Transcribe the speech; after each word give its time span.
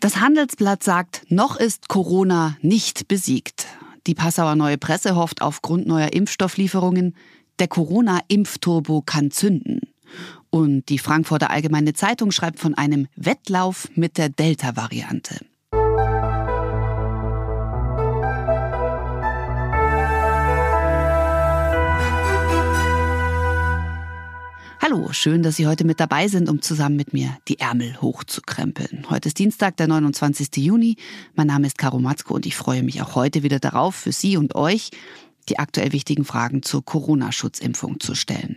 Das 0.00 0.16
Handelsblatt 0.16 0.82
sagt, 0.82 1.24
noch 1.28 1.56
ist 1.56 1.88
Corona 1.88 2.56
nicht 2.60 3.08
besiegt. 3.08 3.66
Die 4.06 4.14
Passauer 4.14 4.56
Neue 4.56 4.78
Presse 4.78 5.14
hofft 5.14 5.42
aufgrund 5.42 5.86
neuer 5.86 6.12
Impfstofflieferungen, 6.12 7.14
der 7.58 7.68
Corona-Impfturbo 7.68 9.02
kann 9.02 9.30
zünden. 9.30 9.80
Und 10.50 10.88
die 10.88 10.98
Frankfurter 10.98 11.50
Allgemeine 11.50 11.92
Zeitung 11.92 12.32
schreibt 12.32 12.58
von 12.58 12.74
einem 12.74 13.06
Wettlauf 13.16 13.88
mit 13.94 14.18
der 14.18 14.28
Delta-Variante. 14.28 15.40
Hallo, 24.84 25.12
schön, 25.12 25.44
dass 25.44 25.54
Sie 25.54 25.68
heute 25.68 25.84
mit 25.84 26.00
dabei 26.00 26.26
sind, 26.26 26.48
um 26.48 26.60
zusammen 26.60 26.96
mit 26.96 27.12
mir 27.12 27.38
die 27.46 27.60
Ärmel 27.60 28.02
hochzukrempeln. 28.02 29.08
Heute 29.08 29.28
ist 29.28 29.38
Dienstag, 29.38 29.76
der 29.76 29.86
29. 29.86 30.56
Juni. 30.56 30.96
Mein 31.36 31.46
Name 31.46 31.68
ist 31.68 31.78
Caro 31.78 32.00
Matzko 32.00 32.34
und 32.34 32.46
ich 32.46 32.56
freue 32.56 32.82
mich 32.82 33.00
auch 33.00 33.14
heute 33.14 33.44
wieder 33.44 33.60
darauf, 33.60 33.94
für 33.94 34.10
Sie 34.10 34.36
und 34.36 34.56
euch 34.56 34.90
die 35.48 35.60
aktuell 35.60 35.92
wichtigen 35.92 36.24
Fragen 36.24 36.64
zur 36.64 36.84
Corona-Schutzimpfung 36.84 38.00
zu 38.00 38.16
stellen. 38.16 38.56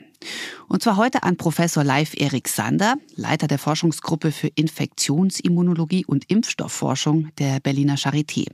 Und 0.68 0.84
zwar 0.84 0.98
heute 0.98 1.24
an 1.24 1.38
Professor 1.38 1.84
Leif 1.84 2.14
Erik 2.16 2.48
Sander, 2.48 2.96
Leiter 3.16 3.48
der 3.48 3.60
Forschungsgruppe 3.60 4.32
für 4.32 4.48
Infektionsimmunologie 4.48 6.06
und 6.06 6.30
Impfstoffforschung 6.30 7.30
der 7.38 7.60
Berliner 7.60 7.96
Charité. 7.96 8.48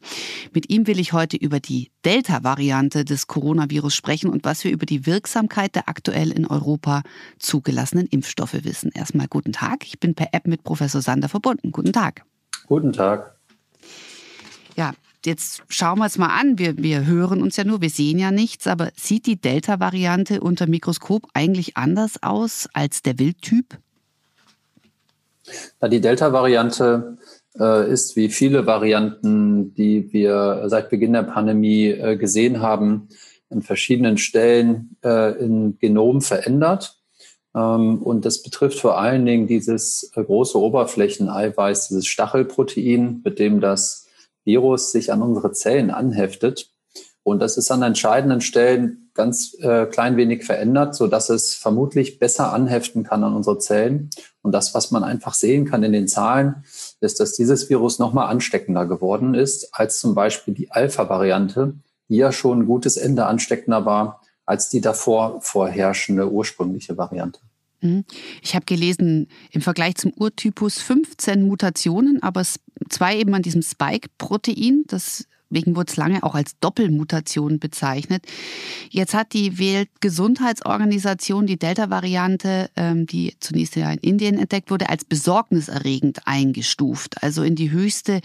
Mit 0.54 0.70
ihm 0.70 0.88
will 0.88 1.00
ich 1.00 1.14
heute 1.14 1.38
über 1.38 1.60
die 1.60 1.92
Delta-Variante 2.06 3.06
des 3.06 3.28
Coronavirus 3.28 3.96
sprechen 3.96 4.30
und 4.30 4.44
was 4.44 4.64
wir 4.64 4.72
über 4.72 4.86
die 4.86 5.06
Wirksamkeit 5.06 5.76
der 5.76 5.88
aktuell 5.88 6.32
in 6.32 6.46
Europa 6.46 7.04
zugelassenen 7.40 8.08
Impfstoffe 8.08 8.64
wissen. 8.64 8.92
Erstmal 8.94 9.28
guten 9.28 9.54
Tag. 9.54 9.86
Ich 9.86 10.00
bin 10.00 10.16
per 10.16 10.30
App 10.34 10.48
mit 10.48 10.64
Professor 10.64 11.02
Sander 11.02 11.30
verbunden. 11.30 11.72
Guten 11.72 11.94
Tag. 11.94 12.24
Guten 12.68 12.94
Tag. 12.94 13.36
Ja, 14.76 14.94
jetzt 15.26 15.64
schauen 15.70 16.00
wir 16.00 16.06
es 16.06 16.18
mal 16.18 16.40
an. 16.40 16.58
Wir, 16.58 16.78
wir 16.78 17.06
hören 17.06 17.42
uns 17.42 17.58
ja 17.58 17.64
nur, 17.64 17.82
wir 17.82 17.90
sehen 17.90 18.20
ja 18.20 18.32
nichts, 18.32 18.68
aber 18.68 18.90
sieht 18.96 19.26
die 19.26 19.40
Delta-Variante 19.40 20.42
unter 20.42 20.68
Mikroskop 20.68 21.24
eigentlich 21.34 21.78
anders 21.78 22.22
aus 22.22 22.68
als 22.74 23.02
der 23.02 23.20
Wildtyp? 23.20 23.78
Ja, 25.82 25.88
die 25.88 26.02
Delta-Variante 26.02 27.18
äh, 27.60 27.92
ist 27.92 28.16
wie 28.16 28.30
viele 28.30 28.66
Varianten, 28.66 29.74
die 29.74 30.12
wir 30.14 30.64
seit 30.68 30.90
Beginn 30.90 31.14
der 31.14 31.24
Pandemie 31.24 31.88
äh, 31.88 32.18
gesehen 32.18 32.62
haben, 32.62 33.10
an 33.50 33.62
verschiedenen 33.62 34.18
Stellen 34.18 34.96
äh, 35.04 35.38
im 35.44 35.78
Genom 35.80 36.22
verändert. 36.22 36.98
Ähm, 37.54 38.02
und 38.02 38.26
das 38.26 38.44
betrifft 38.44 38.80
vor 38.80 38.98
allen 38.98 39.26
Dingen 39.26 39.48
dieses 39.48 40.12
äh, 40.16 40.24
große 40.24 40.58
Oberflächeneiweiß, 40.58 41.90
dieses 41.90 42.08
Stachelprotein, 42.08 43.22
mit 43.24 43.40
dem 43.40 43.60
das 43.60 44.01
Virus 44.44 44.92
sich 44.92 45.12
an 45.12 45.22
unsere 45.22 45.52
Zellen 45.52 45.92
anheftet. 45.92 46.72
Und 47.24 47.40
das 47.40 47.58
ist 47.58 47.70
an 47.72 47.84
entscheidenden 47.84 48.42
Stellen 48.42 49.12
ganz 49.14 49.56
äh, 49.60 49.86
klein 49.86 50.18
wenig 50.18 50.44
verändert, 50.44 50.96
so 50.96 51.08
dass 51.08 51.30
es 51.30 51.54
vermutlich 51.54 52.18
besser 52.18 52.52
anheften 52.54 53.04
kann 53.04 53.24
an 53.24 53.36
unsere 53.36 53.60
Zellen. 53.60 54.10
Und 54.42 54.54
das, 54.54 54.74
was 54.74 54.92
man 54.92 55.04
einfach 55.04 55.34
sehen 55.34 55.66
kann 55.70 55.84
in 55.84 55.92
den 55.92 56.08
Zahlen, 56.08 56.64
ist, 57.00 57.20
dass 57.20 57.34
dieses 57.34 57.70
Virus 57.70 58.00
nochmal 58.00 58.30
ansteckender 58.30 58.86
geworden 58.86 59.36
ist 59.36 59.70
als 59.74 60.00
zum 60.00 60.16
Beispiel 60.16 60.54
die 60.54 60.72
Alpha-Variante, 60.72 61.76
die 62.10 62.18
ja 62.18 62.32
schon 62.32 62.62
ein 62.62 62.66
gutes 62.66 62.98
Ende 62.98 63.26
ansteckender 63.26 63.86
war 63.86 64.22
als 64.46 64.70
die 64.70 64.82
davor 64.82 65.40
vorherrschende 65.42 66.30
ursprüngliche 66.30 66.98
Variante. 66.98 67.40
Mhm. 67.82 68.06
Ich 68.42 68.56
habe 68.56 68.66
gelesen, 68.66 69.28
im 69.52 69.62
Vergleich 69.62 69.96
zum 69.96 70.14
Urtypus 70.14 70.80
15 70.80 71.46
Mutationen, 71.46 72.22
aber 72.24 72.44
zwei 72.90 73.18
eben 73.18 73.34
an 73.34 73.42
diesem 73.42 73.62
Spike-Protein, 73.62 74.84
das 74.88 75.28
Deswegen 75.52 75.76
wurde 75.76 75.92
es 75.92 75.98
lange 75.98 76.24
auch 76.24 76.34
als 76.34 76.58
Doppelmutation 76.60 77.60
bezeichnet. 77.60 78.26
Jetzt 78.90 79.14
hat 79.14 79.34
die 79.34 79.60
Weltgesundheitsorganisation 79.60 81.46
die 81.46 81.58
Delta-Variante, 81.58 82.70
ähm, 82.76 83.06
die 83.06 83.36
zunächst 83.40 83.76
ja 83.76 83.92
in 83.92 84.00
Indien 84.00 84.40
entdeckt 84.40 84.72
wurde, 84.72 84.90
als 84.90 85.04
besorgniserregend 85.06 86.26
eingestuft, 86.26 87.22
also 87.22 87.44
in 87.44 87.56
die 87.56 87.72
höchste 87.72 88.22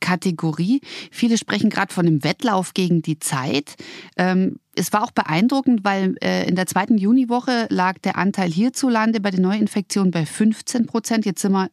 Kategorie. 0.00 0.80
Viele 1.10 1.36
sprechen 1.36 1.70
gerade 1.70 1.92
von 1.92 2.06
einem 2.06 2.24
Wettlauf 2.24 2.74
gegen 2.74 3.02
die 3.02 3.18
Zeit. 3.18 3.76
Ähm, 4.16 4.56
es 4.74 4.92
war 4.92 5.02
auch 5.02 5.10
beeindruckend, 5.10 5.84
weil 5.84 6.16
äh, 6.22 6.48
in 6.48 6.56
der 6.56 6.66
zweiten 6.66 6.96
Juniwoche 6.96 7.66
lag 7.68 7.98
der 7.98 8.16
Anteil 8.16 8.50
hierzulande 8.50 9.20
bei 9.20 9.30
den 9.30 9.42
Neuinfektionen 9.42 10.10
bei 10.10 10.24
15 10.24 10.86
Prozent. 10.86 11.26
Jetzt 11.26 11.42
sind 11.42 11.52
wir 11.52 11.70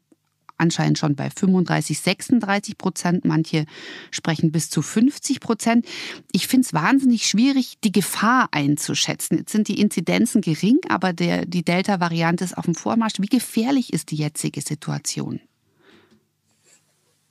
anscheinend 0.58 0.98
schon 0.98 1.16
bei 1.16 1.30
35, 1.30 2.00
36 2.00 2.78
Prozent. 2.78 3.26
Manche 3.26 3.66
sprechen 4.12 4.52
bis 4.52 4.70
zu 4.70 4.82
50 4.82 5.40
Prozent. 5.40 5.86
Ich 6.32 6.48
finde 6.48 6.66
es 6.66 6.74
wahnsinnig 6.74 7.28
schwierig, 7.28 7.78
die 7.84 7.92
Gefahr 7.92 8.50
einzuschätzen. 8.52 9.38
Jetzt 9.38 9.52
sind 9.52 9.68
die 9.68 9.80
Inzidenzen 9.80 10.42
gering, 10.42 10.80
aber 10.90 11.14
der, 11.14 11.46
die 11.46 11.64
Delta-Variante 11.64 12.44
ist 12.44 12.58
auf 12.58 12.66
dem 12.66 12.76
Vormarsch. 12.76 13.16
Wie 13.20 13.28
gefährlich 13.28 13.94
ist 13.94 14.12
die 14.12 14.18
jetzige 14.18 14.62
Situation? 14.62 15.40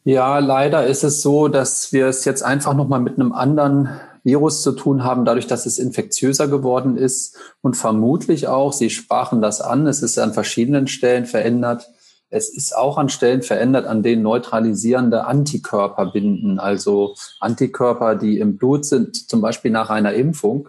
Ja, 0.05 0.39
leider 0.39 0.87
ist 0.87 1.03
es 1.03 1.21
so, 1.21 1.49
dass 1.49 1.93
wir 1.93 2.07
es 2.07 2.25
jetzt 2.25 2.43
einfach 2.45 2.75
nochmal 2.75 3.01
mit 3.01 3.19
einem 3.19 3.33
anderen 3.33 3.89
Virus 4.23 4.63
zu 4.63 4.73
tun 4.73 5.03
haben, 5.03 5.25
dadurch, 5.25 5.47
dass 5.47 5.67
es 5.67 5.79
infektiöser 5.79 6.47
geworden 6.47 6.97
ist 6.97 7.37
und 7.61 7.77
vermutlich 7.77 8.49
auch, 8.49 8.73
Sie 8.73 8.91
sprachen 8.91 9.41
das 9.41 9.61
an, 9.61 9.87
es 9.87 10.03
ist 10.03 10.19
an 10.19 10.33
verschiedenen 10.33 10.89
Stellen 10.89 11.27
verändert, 11.27 11.89
es 12.31 12.49
ist 12.49 12.77
auch 12.77 12.99
an 12.99 13.09
Stellen 13.09 13.43
verändert, 13.43 13.87
an 13.87 14.03
denen 14.03 14.23
neutralisierende 14.23 15.27
Antikörper 15.27 16.07
binden, 16.07 16.59
also 16.59 17.15
Antikörper, 17.41 18.17
die 18.17 18.39
im 18.39 18.57
Blut 18.57 18.85
sind, 18.85 19.29
zum 19.29 19.41
Beispiel 19.41 19.71
nach 19.71 19.91
einer 19.91 20.15
Impfung, 20.15 20.69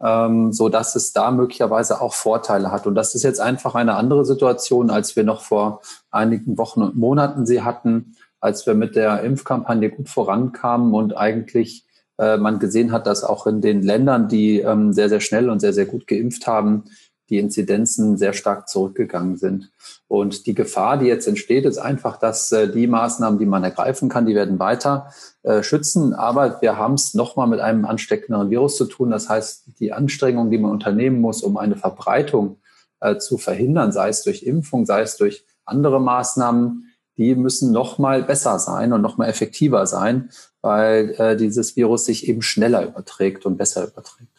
ähm, 0.00 0.52
so 0.52 0.68
dass 0.68 0.96
es 0.96 1.12
da 1.12 1.30
möglicherweise 1.30 2.00
auch 2.00 2.14
Vorteile 2.14 2.70
hat. 2.70 2.86
Und 2.86 2.94
das 2.94 3.14
ist 3.14 3.22
jetzt 3.22 3.40
einfach 3.40 3.74
eine 3.74 3.96
andere 3.96 4.24
Situation, 4.24 4.90
als 4.90 5.16
wir 5.16 5.24
noch 5.24 5.42
vor 5.42 5.82
einigen 6.10 6.56
Wochen 6.56 6.82
und 6.82 6.96
Monaten 6.96 7.46
sie 7.46 7.62
hatten, 7.62 8.16
als 8.40 8.66
wir 8.66 8.74
mit 8.74 8.96
der 8.96 9.22
Impfkampagne 9.22 9.90
gut 9.90 10.08
vorankamen 10.08 10.94
und 10.94 11.16
eigentlich 11.16 11.84
äh, 12.18 12.36
man 12.38 12.58
gesehen 12.58 12.92
hat, 12.92 13.06
dass 13.06 13.24
auch 13.24 13.46
in 13.46 13.60
den 13.60 13.82
Ländern, 13.82 14.28
die 14.28 14.60
ähm, 14.60 14.92
sehr, 14.92 15.08
sehr 15.08 15.20
schnell 15.20 15.50
und 15.50 15.60
sehr, 15.60 15.72
sehr 15.72 15.86
gut 15.86 16.06
geimpft 16.06 16.46
haben, 16.46 16.84
die 17.28 17.38
Inzidenzen 17.38 18.16
sehr 18.16 18.32
stark 18.32 18.68
zurückgegangen 18.68 19.36
sind. 19.36 19.70
Und 20.08 20.46
die 20.46 20.54
Gefahr, 20.54 20.98
die 20.98 21.06
jetzt 21.06 21.26
entsteht, 21.26 21.64
ist 21.64 21.78
einfach, 21.78 22.18
dass 22.18 22.52
äh, 22.52 22.70
die 22.70 22.86
Maßnahmen, 22.86 23.38
die 23.38 23.46
man 23.46 23.64
ergreifen 23.64 24.08
kann, 24.08 24.26
die 24.26 24.34
werden 24.34 24.58
weiter 24.58 25.10
äh, 25.42 25.62
schützen. 25.62 26.14
Aber 26.14 26.60
wir 26.60 26.76
haben 26.76 26.94
es 26.94 27.14
nochmal 27.14 27.48
mit 27.48 27.60
einem 27.60 27.84
ansteckenderen 27.84 28.50
Virus 28.50 28.76
zu 28.76 28.84
tun. 28.84 29.10
Das 29.10 29.28
heißt, 29.28 29.80
die 29.80 29.92
Anstrengungen, 29.92 30.50
die 30.50 30.58
man 30.58 30.70
unternehmen 30.70 31.20
muss, 31.20 31.42
um 31.42 31.56
eine 31.56 31.76
Verbreitung 31.76 32.58
äh, 33.00 33.16
zu 33.16 33.38
verhindern, 33.38 33.90
sei 33.90 34.08
es 34.08 34.22
durch 34.22 34.44
Impfung, 34.44 34.86
sei 34.86 35.02
es 35.02 35.16
durch 35.16 35.44
andere 35.64 36.00
Maßnahmen, 36.00 36.84
die 37.16 37.34
müssen 37.34 37.72
nochmal 37.72 38.22
besser 38.22 38.58
sein 38.58 38.92
und 38.92 39.00
nochmal 39.00 39.30
effektiver 39.30 39.86
sein, 39.86 40.28
weil 40.60 41.38
dieses 41.38 41.74
Virus 41.74 42.04
sich 42.04 42.28
eben 42.28 42.42
schneller 42.42 42.84
überträgt 42.86 43.46
und 43.46 43.56
besser 43.56 43.86
überträgt. 43.86 44.35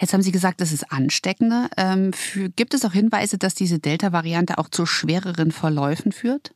Jetzt 0.00 0.12
haben 0.12 0.22
Sie 0.22 0.32
gesagt, 0.32 0.60
das 0.60 0.72
ist 0.72 0.92
ansteckender. 0.92 1.68
Ähm, 1.76 2.12
für, 2.12 2.48
gibt 2.48 2.74
es 2.74 2.84
auch 2.84 2.92
Hinweise, 2.92 3.38
dass 3.38 3.54
diese 3.54 3.78
Delta-Variante 3.78 4.58
auch 4.58 4.68
zu 4.68 4.86
schwereren 4.86 5.50
Verläufen 5.50 6.12
führt? 6.12 6.52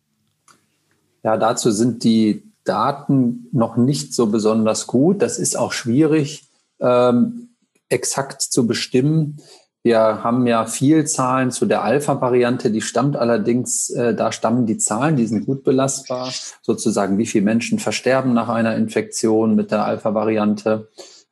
Ja, 1.23 1.37
dazu 1.37 1.71
sind 1.71 2.05
die 2.05 2.43
Daten 2.65 3.49
noch 3.53 3.77
nicht 3.77 4.15
so 4.15 4.27
besonders 4.27 4.87
gut. 4.87 5.23
Das 5.23 5.39
ist 5.39 5.57
auch 5.57 5.73
schwierig 5.73 6.45
ähm, 6.81 7.49
exakt 7.89 8.43
zu 8.43 8.67
bestimmen. 8.67 9.39
Wir 9.83 10.23
haben 10.23 10.47
ja 10.47 10.67
viel 10.67 11.07
Zahlen 11.07 11.51
zu 11.51 11.65
der 11.65 11.83
Alpha-Variante, 11.83 12.71
die 12.71 12.83
stammt 12.83 13.17
allerdings, 13.17 13.91
äh, 13.91 14.15
da 14.15 14.33
stammen 14.33 14.67
die 14.67 14.77
Zahlen, 14.77 15.17
die 15.17 15.27
sind 15.27 15.47
gut 15.47 15.65
belastbar, 15.65 16.31
sozusagen 16.63 17.17
wie 17.17 17.27
viele 17.27 17.45
Menschen 17.45 17.79
versterben 17.79 18.35
nach 18.35 18.49
einer 18.49 18.77
Infektion 18.77 19.55
mit 19.55 19.71
der 19.71 19.85
Alpha-Variante 19.85 20.89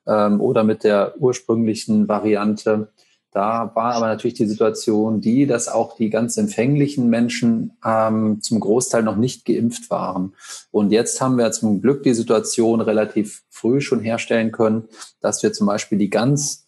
ähm, 0.07 0.41
oder 0.41 0.65
mit 0.65 0.85
der 0.85 1.15
ursprünglichen 1.19 2.09
Variante. 2.09 2.89
Da 3.33 3.71
war 3.75 3.93
aber 3.93 4.07
natürlich 4.07 4.39
die 4.39 4.47
Situation 4.47 5.21
die, 5.21 5.47
dass 5.47 5.69
auch 5.69 5.95
die 5.95 6.09
ganz 6.09 6.39
empfänglichen 6.39 7.11
Menschen 7.11 7.73
ähm, 7.85 8.41
zum 8.41 8.61
Großteil 8.61 9.03
noch 9.03 9.17
nicht 9.17 9.45
geimpft 9.45 9.91
waren. 9.91 10.33
Und 10.71 10.91
jetzt 10.91 11.21
haben 11.21 11.37
wir 11.37 11.53
zum 11.53 11.83
Glück 11.83 12.03
die 12.03 12.15
Situation 12.15 12.81
relativ 12.81 13.43
früh 13.51 13.83
schon 13.83 14.01
herstellen 14.01 14.53
können, 14.53 14.85
dass 15.21 15.43
wir 15.43 15.53
zum 15.53 15.67
Beispiel 15.67 15.99
die 15.99 16.09
ganz 16.09 16.67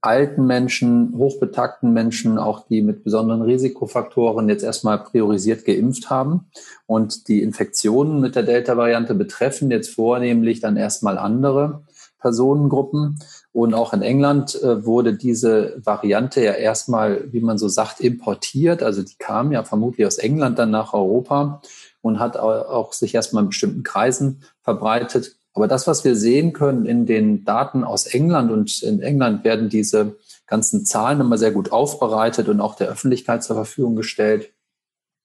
alten 0.00 0.46
Menschen, 0.46 1.12
hochbetagten 1.16 1.92
Menschen, 1.92 2.38
auch 2.38 2.66
die 2.68 2.82
mit 2.82 3.04
besonderen 3.04 3.42
Risikofaktoren 3.42 4.48
jetzt 4.48 4.62
erstmal 4.62 5.02
priorisiert 5.02 5.64
geimpft 5.64 6.08
haben. 6.08 6.46
Und 6.86 7.28
die 7.28 7.42
Infektionen 7.42 8.20
mit 8.20 8.36
der 8.36 8.44
Delta-Variante 8.44 9.14
betreffen 9.14 9.70
jetzt 9.70 9.90
vornehmlich 9.90 10.60
dann 10.60 10.78
erstmal 10.78 11.18
andere 11.18 11.82
Personengruppen. 12.18 13.18
Und 13.52 13.74
auch 13.74 13.92
in 13.92 14.02
England 14.02 14.60
äh, 14.62 14.84
wurde 14.84 15.14
diese 15.14 15.80
Variante 15.84 16.42
ja 16.42 16.52
erstmal, 16.52 17.32
wie 17.32 17.40
man 17.40 17.58
so 17.58 17.68
sagt, 17.68 18.00
importiert. 18.00 18.82
Also 18.82 19.02
die 19.02 19.16
kam 19.18 19.52
ja 19.52 19.64
vermutlich 19.64 20.06
aus 20.06 20.18
England 20.18 20.58
dann 20.58 20.70
nach 20.70 20.94
Europa 20.94 21.62
und 22.00 22.18
hat 22.18 22.36
auch 22.36 22.92
sich 22.92 23.14
erstmal 23.14 23.42
in 23.42 23.48
bestimmten 23.50 23.82
Kreisen 23.82 24.42
verbreitet. 24.62 25.36
Aber 25.54 25.66
das, 25.66 25.86
was 25.86 26.04
wir 26.04 26.14
sehen 26.14 26.52
können 26.52 26.86
in 26.86 27.04
den 27.04 27.44
Daten 27.44 27.82
aus 27.82 28.06
England 28.06 28.52
und 28.52 28.82
in 28.82 29.00
England 29.00 29.42
werden 29.44 29.68
diese 29.68 30.16
ganzen 30.46 30.84
Zahlen 30.86 31.20
immer 31.20 31.36
sehr 31.36 31.50
gut 31.50 31.72
aufbereitet 31.72 32.48
und 32.48 32.60
auch 32.60 32.76
der 32.76 32.88
Öffentlichkeit 32.88 33.42
zur 33.42 33.56
Verfügung 33.56 33.96
gestellt. 33.96 34.52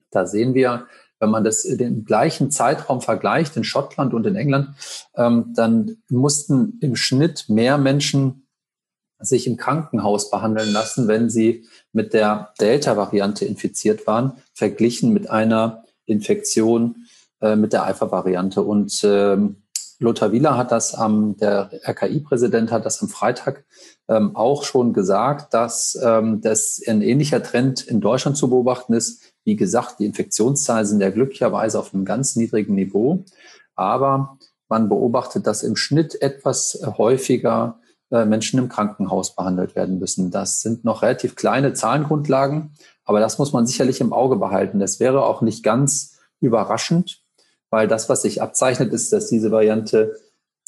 Da 0.10 0.26
sehen 0.26 0.54
wir, 0.54 0.88
wenn 1.24 1.30
man 1.30 1.46
das 1.46 1.64
in 1.64 1.78
den 1.78 2.04
gleichen 2.04 2.52
Zeitraum 2.52 3.00
vergleicht, 3.00 3.56
in 3.56 3.64
Schottland 3.64 4.14
und 4.14 4.28
in 4.28 4.36
England, 4.36 4.76
ähm, 5.16 5.54
dann 5.56 5.98
mussten 6.10 6.78
im 6.82 6.98
Schnitt 6.98 7.46
mehr 7.48 7.78
Menschen 7.78 8.46
sich 9.20 9.48
im 9.48 9.56
Krankenhaus 9.56 10.30
behandeln 10.30 10.74
lassen, 10.74 11.08
wenn 11.08 11.30
sie 11.30 11.66
mit 11.94 12.14
der 12.14 12.54
Delta-Variante 12.60 13.46
infiziert 13.46 14.06
waren, 14.06 14.34
verglichen 14.54 15.14
mit 15.14 15.30
einer 15.30 15.86
Infektion 16.06 17.08
äh, 17.40 17.56
mit 17.56 17.72
der 17.72 17.86
Alpha-Variante. 17.86 18.62
Und 18.62 19.02
ähm, 19.06 19.63
Lothar 20.04 20.32
Wieler 20.32 20.58
hat 20.58 20.72
das 20.72 20.94
am, 20.94 21.38
der 21.38 21.72
RKI-Präsident 21.88 22.72
hat 22.72 22.86
das 22.86 23.02
am 23.02 23.10
Freitag 23.10 23.66
ähm, 24.08 24.36
auch 24.36 24.64
schon 24.64 24.94
gesagt, 24.94 25.54
dass 25.54 26.00
ähm, 26.04 26.42
das 26.42 26.82
ein 26.88 27.02
ähnlicher 27.02 27.42
Trend 27.42 27.82
in 27.82 28.02
Deutschland 28.02 28.38
zu 28.38 28.50
beobachten 28.50 28.94
ist, 28.94 29.34
wie 29.46 29.56
gesagt, 29.56 30.00
die 30.00 30.06
Infektionszahlen 30.06 30.86
sind 30.86 31.02
ja 31.02 31.10
glücklicherweise 31.10 31.80
auf 31.80 31.94
einem 31.94 32.06
ganz 32.06 32.36
niedrigen 32.36 32.76
Niveau, 32.76 33.24
aber 33.76 34.38
man 34.70 34.90
beobachtet, 34.90 35.48
dass 35.48 35.64
im 35.64 35.76
Schnitt 35.76 36.22
etwas 36.22 36.80
häufiger 36.98 37.80
äh, 38.12 38.26
Menschen 38.26 38.60
im 38.60 38.70
Krankenhaus 38.70 39.36
behandelt 39.36 39.76
werden 39.76 40.00
müssen. 40.00 40.32
Das 40.32 40.62
sind 40.62 40.84
noch 40.84 41.02
relativ 41.02 41.36
kleine 41.36 41.74
Zahlengrundlagen, 41.74 42.74
aber 43.06 43.20
das 43.20 43.40
muss 43.40 43.54
man 43.54 43.66
sicherlich 43.66 44.02
im 44.02 44.14
Auge 44.14 44.36
behalten. 44.36 44.80
Das 44.80 45.00
wäre 45.00 45.26
auch 45.26 45.42
nicht 45.42 45.64
ganz 45.64 46.20
überraschend, 46.40 47.23
weil 47.74 47.88
das, 47.88 48.08
was 48.08 48.22
sich 48.22 48.40
abzeichnet, 48.40 48.94
ist, 48.94 49.12
dass 49.12 49.30
diese 49.30 49.50
Variante 49.50 50.16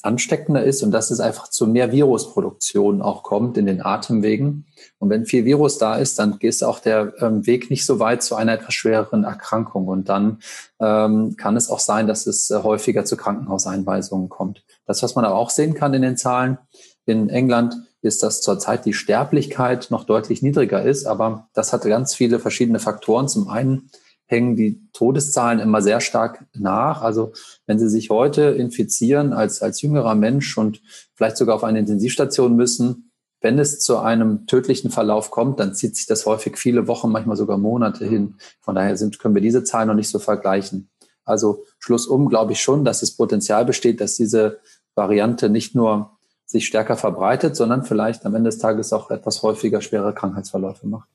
ansteckender 0.02 0.64
ist 0.64 0.82
und 0.82 0.90
dass 0.90 1.12
es 1.12 1.20
einfach 1.20 1.50
zu 1.50 1.68
mehr 1.68 1.92
Virusproduktion 1.92 3.04
auch 3.04 3.22
kommt 3.22 3.60
in 3.60 3.68
den 3.68 3.86
Atemwegen. 3.86 4.66
Und 4.98 5.12
wenn 5.12 5.28
viel 5.28 5.46
Virus 5.46 5.78
da 5.78 5.98
ist, 5.98 6.18
dann 6.18 6.40
ist 6.40 6.64
auch 6.64 6.80
der 6.80 7.14
ähm, 7.20 7.46
Weg 7.46 7.70
nicht 7.70 7.86
so 7.86 8.00
weit 8.00 8.24
zu 8.24 8.36
einer 8.36 8.54
etwas 8.54 8.74
schwereren 8.74 9.24
Erkrankung. 9.24 9.88
Und 9.88 10.10
dann 10.10 10.40
ähm, 10.80 11.36
kann 11.38 11.56
es 11.56 11.70
auch 11.70 11.80
sein, 11.80 12.08
dass 12.08 12.26
es 12.26 12.50
äh, 12.50 12.64
häufiger 12.64 13.06
zu 13.06 13.18
Krankenhauseinweisungen 13.18 14.28
kommt. 14.28 14.64
Das, 14.88 15.04
was 15.04 15.14
man 15.14 15.26
aber 15.26 15.36
auch 15.36 15.52
sehen 15.52 15.76
kann 15.76 15.94
in 15.94 16.02
den 16.02 16.18
Zahlen 16.18 16.58
in 17.06 17.30
England, 17.30 17.76
ist, 18.02 18.24
dass 18.24 18.42
zurzeit 18.42 18.84
die 18.84 18.94
Sterblichkeit 18.94 19.92
noch 19.92 20.06
deutlich 20.06 20.42
niedriger 20.42 20.82
ist. 20.82 21.06
Aber 21.06 21.50
das 21.54 21.72
hat 21.72 21.84
ganz 21.84 22.16
viele 22.16 22.40
verschiedene 22.40 22.80
Faktoren. 22.80 23.28
Zum 23.28 23.48
einen 23.48 23.92
hängen 24.26 24.56
die 24.56 24.90
Todeszahlen 24.92 25.60
immer 25.60 25.82
sehr 25.82 26.02
stark 26.02 26.46
nach. 26.54 27.02
Also 27.02 27.34
wenn 27.68 27.80
Sie 27.80 27.90
sich 27.90 28.10
heute 28.10 28.42
infizieren 28.44 29.34
als, 29.34 29.62
als 29.62 29.82
jüngerer 29.82 30.16
Mensch 30.16 30.58
und 30.58 30.82
vielleicht 31.14 31.38
sogar 31.38 31.56
auf 31.56 31.64
eine 31.64 31.80
Intensivstation 31.80 32.56
müssen, 32.56 33.12
wenn 33.42 33.60
es 33.60 33.80
zu 33.80 34.00
einem 34.00 34.48
tödlichen 34.48 34.90
Verlauf 34.90 35.30
kommt, 35.30 35.60
dann 35.60 35.76
zieht 35.76 35.96
sich 35.96 36.08
das 36.08 36.26
häufig 36.26 36.58
viele 36.58 36.88
Wochen, 36.88 37.12
manchmal 37.12 37.38
sogar 37.38 37.58
Monate 37.58 38.06
hin. 38.06 38.36
Von 38.62 38.74
daher 38.74 38.98
sind, 38.98 39.20
können 39.20 39.36
wir 39.36 39.42
diese 39.42 39.64
Zahlen 39.64 39.88
noch 39.88 39.96
nicht 39.96 40.10
so 40.10 40.18
vergleichen. 40.18 40.90
Also 41.26 41.64
schlussum 41.78 42.30
glaube 42.30 42.54
ich 42.54 42.62
schon, 42.62 42.86
dass 42.86 43.02
das 43.02 43.12
Potenzial 43.12 43.66
besteht, 43.66 44.02
dass 44.02 44.16
diese 44.16 44.60
Variante 44.96 45.50
nicht 45.50 45.76
nur 45.76 46.18
sich 46.46 46.66
stärker 46.66 46.96
verbreitet, 46.96 47.56
sondern 47.56 47.84
vielleicht 47.84 48.26
am 48.26 48.36
Ende 48.36 48.50
des 48.50 48.60
Tages 48.60 48.94
auch 48.94 49.12
etwas 49.12 49.44
häufiger 49.44 49.82
schwere 49.82 50.14
Krankheitsverläufe 50.14 50.88
macht. 50.88 51.10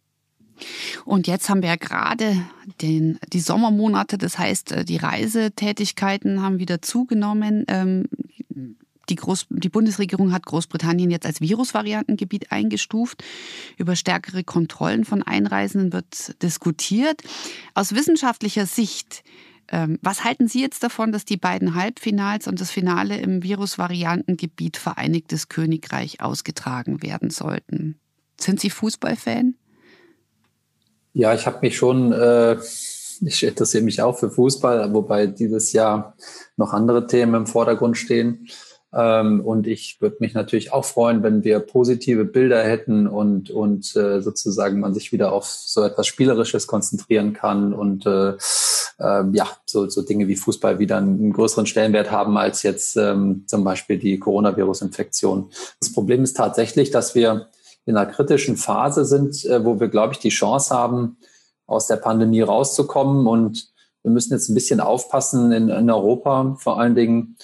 Und 1.04 1.26
jetzt 1.26 1.48
haben 1.48 1.62
wir 1.62 1.70
ja 1.70 1.76
gerade 1.76 2.36
den, 2.80 3.18
die 3.32 3.40
Sommermonate, 3.40 4.18
das 4.18 4.38
heißt, 4.38 4.72
äh, 4.72 4.84
die 4.84 4.96
Reisetätigkeiten 4.96 6.42
haben 6.42 6.58
wieder 6.58 6.82
zugenommen. 6.82 7.64
Ähm, 7.68 8.06
die, 9.10 9.16
Groß, 9.16 9.46
die 9.50 9.68
Bundesregierung 9.68 10.32
hat 10.32 10.46
Großbritannien 10.46 11.10
jetzt 11.10 11.26
als 11.26 11.40
Virusvariantengebiet 11.40 12.52
eingestuft. 12.52 13.22
Über 13.76 13.96
stärkere 13.96 14.44
Kontrollen 14.44 15.04
von 15.04 15.22
Einreisenden 15.22 15.92
wird 15.92 16.40
diskutiert. 16.42 17.22
Aus 17.74 17.94
wissenschaftlicher 17.94 18.66
Sicht, 18.66 19.24
ähm, 19.68 19.98
was 20.02 20.24
halten 20.24 20.48
Sie 20.48 20.60
jetzt 20.60 20.82
davon, 20.82 21.12
dass 21.12 21.24
die 21.24 21.36
beiden 21.36 21.74
Halbfinals 21.74 22.48
und 22.48 22.60
das 22.60 22.70
Finale 22.70 23.18
im 23.18 23.42
Virusvariantengebiet 23.42 24.76
Vereinigtes 24.76 25.48
Königreich 25.48 26.20
ausgetragen 26.20 27.02
werden 27.02 27.30
sollten? 27.30 28.00
Sind 28.38 28.60
Sie 28.60 28.70
Fußballfan? 28.70 29.54
Ja, 31.12 31.34
ich 31.34 31.46
habe 31.46 31.58
mich 31.62 31.76
schon, 31.76 32.12
äh, 32.12 32.56
ich 33.20 33.42
interessiere 33.42 33.84
mich 33.84 34.02
auch 34.02 34.18
für 34.18 34.30
Fußball, 34.30 34.92
wobei 34.94 35.26
dieses 35.26 35.72
Jahr 35.72 36.14
noch 36.56 36.72
andere 36.72 37.06
Themen 37.06 37.34
im 37.34 37.46
Vordergrund 37.46 37.96
stehen. 37.96 38.48
Ähm, 38.92 39.40
und 39.44 39.66
ich 39.68 40.00
würde 40.00 40.16
mich 40.20 40.34
natürlich 40.34 40.72
auch 40.72 40.84
freuen, 40.84 41.22
wenn 41.22 41.44
wir 41.44 41.60
positive 41.60 42.24
Bilder 42.24 42.62
hätten 42.62 43.06
und, 43.06 43.50
und 43.50 43.94
äh, 43.94 44.20
sozusagen 44.20 44.80
man 44.80 44.94
sich 44.94 45.12
wieder 45.12 45.32
auf 45.32 45.44
so 45.44 45.84
etwas 45.84 46.08
Spielerisches 46.08 46.66
konzentrieren 46.66 47.32
kann 47.32 47.72
und 47.72 48.04
äh, 48.06 48.30
äh, 48.98 49.24
ja, 49.32 49.48
so, 49.64 49.88
so 49.88 50.02
Dinge 50.02 50.26
wie 50.26 50.34
Fußball 50.34 50.80
wieder 50.80 50.96
einen 50.96 51.32
größeren 51.32 51.66
Stellenwert 51.66 52.10
haben 52.10 52.36
als 52.36 52.64
jetzt 52.64 52.96
ähm, 52.96 53.44
zum 53.46 53.62
Beispiel 53.62 53.96
die 53.96 54.18
Coronavirus-Infektion. 54.18 55.50
Das 55.78 55.92
Problem 55.92 56.24
ist 56.24 56.36
tatsächlich, 56.36 56.90
dass 56.90 57.14
wir 57.14 57.48
in 57.86 57.96
einer 57.96 58.10
kritischen 58.10 58.56
Phase 58.56 59.04
sind, 59.04 59.44
äh, 59.44 59.64
wo 59.64 59.80
wir, 59.80 59.88
glaube 59.88 60.12
ich, 60.12 60.18
die 60.18 60.28
Chance 60.28 60.74
haben, 60.74 61.16
aus 61.66 61.86
der 61.86 61.96
Pandemie 61.96 62.42
rauszukommen. 62.42 63.26
Und 63.26 63.68
wir 64.02 64.10
müssen 64.10 64.32
jetzt 64.32 64.48
ein 64.48 64.54
bisschen 64.54 64.80
aufpassen 64.80 65.52
in, 65.52 65.68
in 65.68 65.90
Europa, 65.90 66.56
vor 66.58 66.80
allen 66.80 66.94
Dingen, 66.94 67.36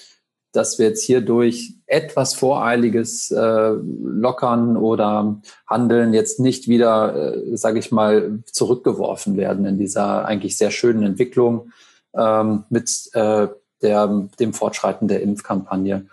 dass 0.51 0.79
wir 0.79 0.87
jetzt 0.87 1.03
hier 1.03 1.21
durch 1.21 1.75
etwas 1.85 2.33
voreiliges 2.33 3.31
äh, 3.31 3.71
Lockern 3.71 4.75
oder 4.75 5.39
Handeln 5.67 6.13
jetzt 6.13 6.39
nicht 6.39 6.67
wieder, 6.67 7.35
äh, 7.35 7.55
sage 7.57 7.79
ich 7.79 7.91
mal, 7.91 8.39
zurückgeworfen 8.45 9.37
werden 9.37 9.65
in 9.65 9.77
dieser 9.77 10.25
eigentlich 10.25 10.57
sehr 10.57 10.71
schönen 10.71 11.03
Entwicklung 11.03 11.71
ähm, 12.15 12.63
mit 12.69 13.09
äh, 13.13 13.47
der, 13.81 14.29
dem 14.39 14.53
Fortschreiten 14.53 15.07
der 15.07 15.21
Impfkampagne. 15.21 16.07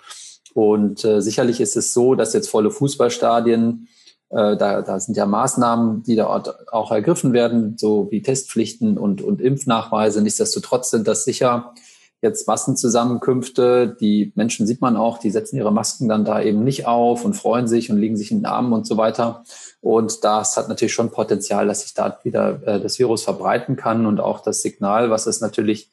Und 0.53 1.05
äh, 1.05 1.21
sicherlich 1.21 1.61
ist 1.61 1.77
es 1.77 1.93
so, 1.93 2.15
dass 2.15 2.35
jetzt 2.35 2.51
volle 2.51 2.71
Fußballstadien 2.71 3.89
äh, 4.35 4.57
da, 4.57 4.83
da 4.83 4.99
sind 4.99 5.17
ja 5.17 5.27
Maßnahmen, 5.27 6.03
die 6.03 6.17
dort 6.17 6.73
auch 6.73 6.91
ergriffen 6.91 7.33
werden, 7.33 7.77
so 7.79 8.09
wie 8.11 8.21
Testpflichten 8.21 8.99
und, 8.99 9.23
und 9.23 9.41
Impfnachweise. 9.41 10.21
Nichtsdestotrotz 10.23 10.91
sind 10.91 11.07
das 11.07 11.25
sicher 11.25 11.73
jetzt 12.21 12.49
Massenzusammenkünfte. 12.49 13.97
Die 14.01 14.33
Menschen 14.35 14.67
sieht 14.67 14.81
man 14.81 14.97
auch, 14.97 15.19
die 15.19 15.31
setzen 15.31 15.57
ihre 15.57 15.73
Masken 15.73 16.09
dann 16.09 16.25
da 16.25 16.43
eben 16.43 16.65
nicht 16.65 16.87
auf 16.87 17.25
und 17.25 17.35
freuen 17.35 17.69
sich 17.69 17.93
und 17.93 17.99
liegen 17.99 18.17
sich 18.17 18.33
in 18.33 18.39
den 18.39 18.47
Armen 18.47 18.73
und 18.73 18.89
so 18.89 18.97
weiter. 18.97 19.45
Und 19.81 20.25
das 20.25 20.57
hat 20.57 20.69
natürlich 20.69 20.95
schon 20.95 21.11
Potenzial, 21.11 21.69
dass 21.69 21.83
sich 21.83 21.95
da 21.95 22.19
wieder 22.25 22.61
äh, 22.67 22.81
das 22.81 22.99
Virus 22.99 23.23
verbreiten 23.23 23.77
kann 23.77 24.05
und 24.05 24.21
auch 24.21 24.41
das 24.41 24.63
Signal, 24.63 25.11
was 25.11 25.27
es 25.27 25.41
natürlich 25.41 25.91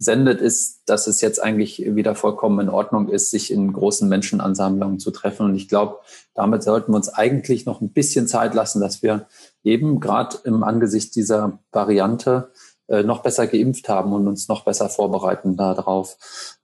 sendet, 0.00 0.40
ist, 0.40 0.80
dass 0.86 1.06
es 1.06 1.20
jetzt 1.20 1.42
eigentlich 1.42 1.94
wieder 1.94 2.14
vollkommen 2.14 2.58
in 2.58 2.68
Ordnung 2.70 3.10
ist, 3.10 3.30
sich 3.30 3.52
in 3.52 3.70
großen 3.70 4.08
Menschenansammlungen 4.08 4.98
zu 4.98 5.10
treffen. 5.10 5.44
Und 5.44 5.54
ich 5.54 5.68
glaube, 5.68 5.98
damit 6.34 6.62
sollten 6.62 6.92
wir 6.92 6.96
uns 6.96 7.10
eigentlich 7.10 7.66
noch 7.66 7.82
ein 7.82 7.92
bisschen 7.92 8.26
Zeit 8.26 8.54
lassen, 8.54 8.80
dass 8.80 9.02
wir 9.02 9.26
eben 9.62 10.00
gerade 10.00 10.38
im 10.44 10.64
Angesicht 10.64 11.14
dieser 11.16 11.58
Variante 11.70 12.50
äh, 12.88 13.02
noch 13.02 13.22
besser 13.22 13.46
geimpft 13.46 13.90
haben 13.90 14.14
und 14.14 14.26
uns 14.26 14.48
noch 14.48 14.64
besser 14.64 14.88
vorbereiten 14.88 15.58
darauf. 15.58 16.16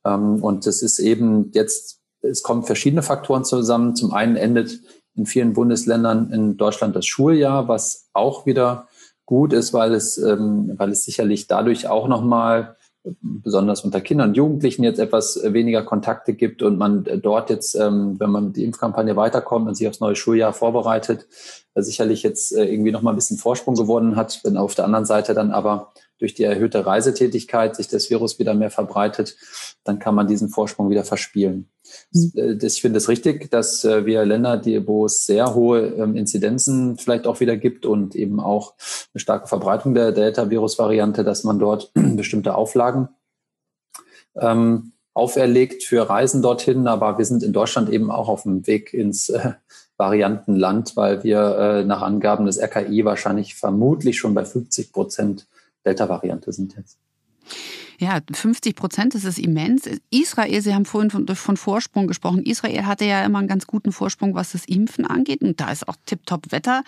Ähm, 0.07 0.43
und 0.43 0.67
es 0.67 0.81
ist 0.81 0.99
eben 0.99 1.51
jetzt, 1.53 2.01
es 2.23 2.43
kommen 2.43 2.63
verschiedene 2.63 3.03
Faktoren 3.03 3.45
zusammen. 3.45 3.95
Zum 3.97 4.15
einen 4.15 4.37
endet 4.37 4.81
in 5.15 5.27
vielen 5.27 5.53
Bundesländern 5.53 6.33
in 6.33 6.57
Deutschland 6.57 6.97
das 6.97 7.05
Schuljahr, 7.05 7.69
was 7.69 8.09
auch 8.15 8.47
wieder 8.47 8.89
gut 9.27 9.53
ist, 9.53 9.75
weil 9.75 9.93
es, 9.93 10.17
ähm, 10.17 10.73
weil 10.79 10.91
es 10.91 11.05
sicherlich 11.05 11.49
dadurch 11.49 11.87
auch 11.87 12.09
nochmal 12.09 12.77
besonders 13.21 13.83
unter 13.83 14.01
Kindern 14.01 14.31
und 14.31 14.37
Jugendlichen 14.37 14.83
jetzt 14.83 14.99
etwas 14.99 15.41
weniger 15.45 15.83
Kontakte 15.83 16.35
gibt 16.35 16.63
und 16.63 16.79
man 16.79 17.05
dort 17.23 17.51
jetzt, 17.51 17.75
ähm, 17.75 18.19
wenn 18.19 18.31
man 18.31 18.53
die 18.53 18.65
Impfkampagne 18.65 19.17
weiterkommt 19.17 19.69
und 19.69 19.75
sich 19.75 19.89
aufs 19.89 20.01
neue 20.01 20.17
Schuljahr 20.17 20.53
vorbereitet, 20.53 21.27
äh, 21.75 21.83
sicherlich 21.83 22.23
jetzt 22.23 22.53
äh, 22.57 22.65
irgendwie 22.65 22.93
noch 22.93 23.03
mal 23.03 23.11
ein 23.11 23.17
bisschen 23.17 23.39
Vorsprung 23.39 23.75
gewonnen 23.75 24.17
hat, 24.17 24.41
wenn 24.45 24.57
auf 24.57 24.75
der 24.75 24.85
anderen 24.85 25.05
Seite 25.05 25.35
dann 25.35 25.53
aber 25.53 25.93
durch 26.19 26.35
die 26.35 26.45
erhöhte 26.45 26.87
Reisetätigkeit 26.87 27.77
sich 27.77 27.89
das 27.89 28.11
Virus 28.11 28.39
wieder 28.39 28.55
mehr 28.55 28.71
verbreitet, 28.71 29.37
dann 29.85 29.99
kann 29.99 30.15
man 30.15 30.27
diesen 30.27 30.49
Vorsprung 30.49 30.91
wieder 30.91 31.05
verspielen. 31.05 31.69
Mhm. 32.13 32.33
Äh, 32.37 32.67
ich 32.67 32.81
finde 32.81 32.99
es 32.99 33.09
richtig, 33.09 33.51
dass 33.51 33.85
äh, 33.85 34.07
wir 34.07 34.25
Länder, 34.25 34.57
die, 34.57 34.87
wo 34.87 35.07
es 35.07 35.27
sehr 35.27 35.55
hohe 35.55 35.87
ähm, 35.99 36.17
Inzidenzen 36.17 36.97
vielleicht 36.99 37.27
auch 37.27 37.41
wieder 37.41 37.57
gibt 37.57 37.87
und 37.87 38.15
eben 38.15 38.41
auch 38.41 38.75
eine 39.13 39.21
starke 39.21 39.47
Verbreitung 39.47 39.95
der 39.95 40.13
Delta-Virus-Variante, 40.13 41.25
dass 41.25 41.45
man 41.45 41.59
dort 41.59 41.93
bestimmte 41.95 42.55
Auflagen 42.55 43.09
ähm, 44.37 44.93
auferlegt 45.15 45.83
für 45.83 46.09
Reisen 46.09 46.43
dorthin, 46.43 46.87
aber 46.87 47.17
wir 47.17 47.25
sind 47.25 47.43
in 47.43 47.55
Deutschland 47.55 47.89
eben 47.89 48.11
auch 48.11 48.29
auf 48.29 48.43
dem 48.43 48.67
Weg 48.67 48.93
ins 48.93 49.31
äh, 49.31 49.53
Variantenland, 49.97 50.95
weil 50.95 51.25
wir 51.25 51.57
äh, 51.59 51.85
nach 51.85 52.03
Angaben 52.03 52.45
des 52.45 52.61
RKI 52.61 53.05
wahrscheinlich 53.07 53.55
vermutlich 53.55 54.19
schon 54.19 54.35
bei 54.35 54.45
50 54.45 54.93
Prozent 54.93 55.47
Delta-Variante 55.87 56.53
sind 56.53 56.77
jetzt. 56.77 56.99
Ja, 57.99 58.21
50 58.31 58.77
Prozent, 58.77 59.15
das 59.15 59.25
ist 59.25 59.39
immens. 59.39 59.89
Israel, 60.11 60.61
Sie 60.61 60.75
haben 60.75 60.85
vorhin 60.85 61.11
von, 61.11 61.57
Vorsprung 61.57 62.07
gesprochen. 62.07 62.43
Israel 62.43 62.85
hatte 62.85 63.07
ja 63.07 63.25
immer 63.25 63.39
einen 63.39 63.49
ganz 63.49 63.67
guten 63.67 63.91
Vorsprung, 63.91 64.35
was 64.35 64.53
das 64.53 64.67
Impfen 64.67 65.07
angeht. 65.07 65.41
Und 65.41 65.61
da 65.61 65.71
ist 65.71 65.89
auch 65.89 65.97
tiptop 66.05 66.53
Wetter. 66.53 66.83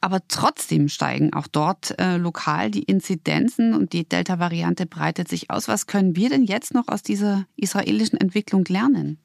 Aber 0.00 0.20
trotzdem 0.26 0.88
steigen 0.88 1.32
auch 1.32 1.46
dort 1.46 1.96
äh, 2.00 2.16
lokal 2.16 2.72
die 2.72 2.82
Inzidenzen 2.82 3.72
und 3.72 3.92
die 3.92 4.08
Delta-Variante 4.08 4.86
breitet 4.86 5.28
sich 5.28 5.50
aus. 5.50 5.68
Was 5.68 5.86
können 5.86 6.16
wir 6.16 6.28
denn 6.28 6.42
jetzt 6.42 6.74
noch 6.74 6.88
aus 6.88 7.02
dieser 7.02 7.46
israelischen 7.56 8.18
Entwicklung 8.18 8.64
lernen? 8.64 9.18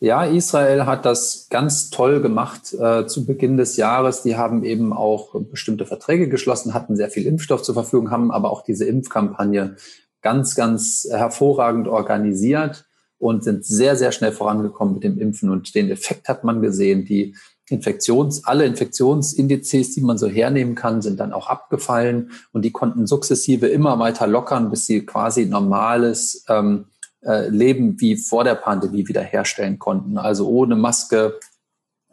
Ja, 0.00 0.24
Israel 0.24 0.86
hat 0.86 1.04
das 1.04 1.48
ganz 1.50 1.90
toll 1.90 2.20
gemacht 2.20 2.74
äh, 2.74 3.06
zu 3.06 3.26
Beginn 3.26 3.56
des 3.56 3.76
Jahres. 3.76 4.22
Die 4.22 4.36
haben 4.36 4.64
eben 4.64 4.92
auch 4.92 5.34
bestimmte 5.50 5.86
Verträge 5.86 6.28
geschlossen, 6.28 6.74
hatten 6.74 6.96
sehr 6.96 7.10
viel 7.10 7.26
Impfstoff 7.26 7.62
zur 7.62 7.74
Verfügung, 7.74 8.10
haben 8.10 8.30
aber 8.30 8.50
auch 8.50 8.62
diese 8.62 8.84
Impfkampagne 8.84 9.76
ganz, 10.22 10.54
ganz 10.54 11.06
hervorragend 11.10 11.88
organisiert 11.88 12.84
und 13.18 13.42
sind 13.42 13.64
sehr, 13.64 13.96
sehr 13.96 14.12
schnell 14.12 14.32
vorangekommen 14.32 14.94
mit 14.94 15.04
dem 15.04 15.18
Impfen. 15.18 15.50
Und 15.50 15.74
den 15.74 15.90
Effekt 15.90 16.28
hat 16.28 16.44
man 16.44 16.62
gesehen. 16.62 17.04
Die 17.04 17.34
Infektions, 17.68 18.46
alle 18.46 18.64
Infektionsindizes, 18.64 19.94
die 19.94 20.00
man 20.00 20.18
so 20.18 20.28
hernehmen 20.28 20.74
kann, 20.74 21.02
sind 21.02 21.20
dann 21.20 21.32
auch 21.32 21.48
abgefallen 21.48 22.30
und 22.52 22.64
die 22.64 22.72
konnten 22.72 23.06
sukzessive 23.06 23.66
immer 23.66 23.98
weiter 23.98 24.26
lockern, 24.26 24.70
bis 24.70 24.86
sie 24.86 25.04
quasi 25.04 25.46
normales 25.46 26.44
ähm, 26.48 26.86
äh, 27.22 27.48
Leben 27.48 28.00
wie 28.00 28.16
vor 28.16 28.44
der 28.44 28.54
Pandemie 28.54 29.08
wiederherstellen 29.08 29.78
konnten. 29.78 30.18
Also 30.18 30.48
ohne 30.48 30.76
Maske, 30.76 31.38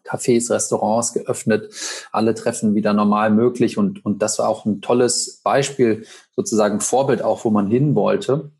Cafés, 0.03 0.51
Restaurants 0.51 1.13
geöffnet, 1.13 1.73
alle 2.11 2.35
Treffen 2.35 2.75
wieder 2.75 2.93
normal 2.93 3.31
möglich. 3.31 3.77
Und, 3.77 4.05
und 4.05 4.21
das 4.21 4.39
war 4.39 4.47
auch 4.47 4.65
ein 4.65 4.81
tolles 4.81 5.41
Beispiel, 5.43 6.05
sozusagen 6.35 6.79
Vorbild 6.79 7.21
auch, 7.21 7.43
wo 7.43 7.49
man 7.49 7.67
hin 7.67 7.95
wollte. 7.95 8.51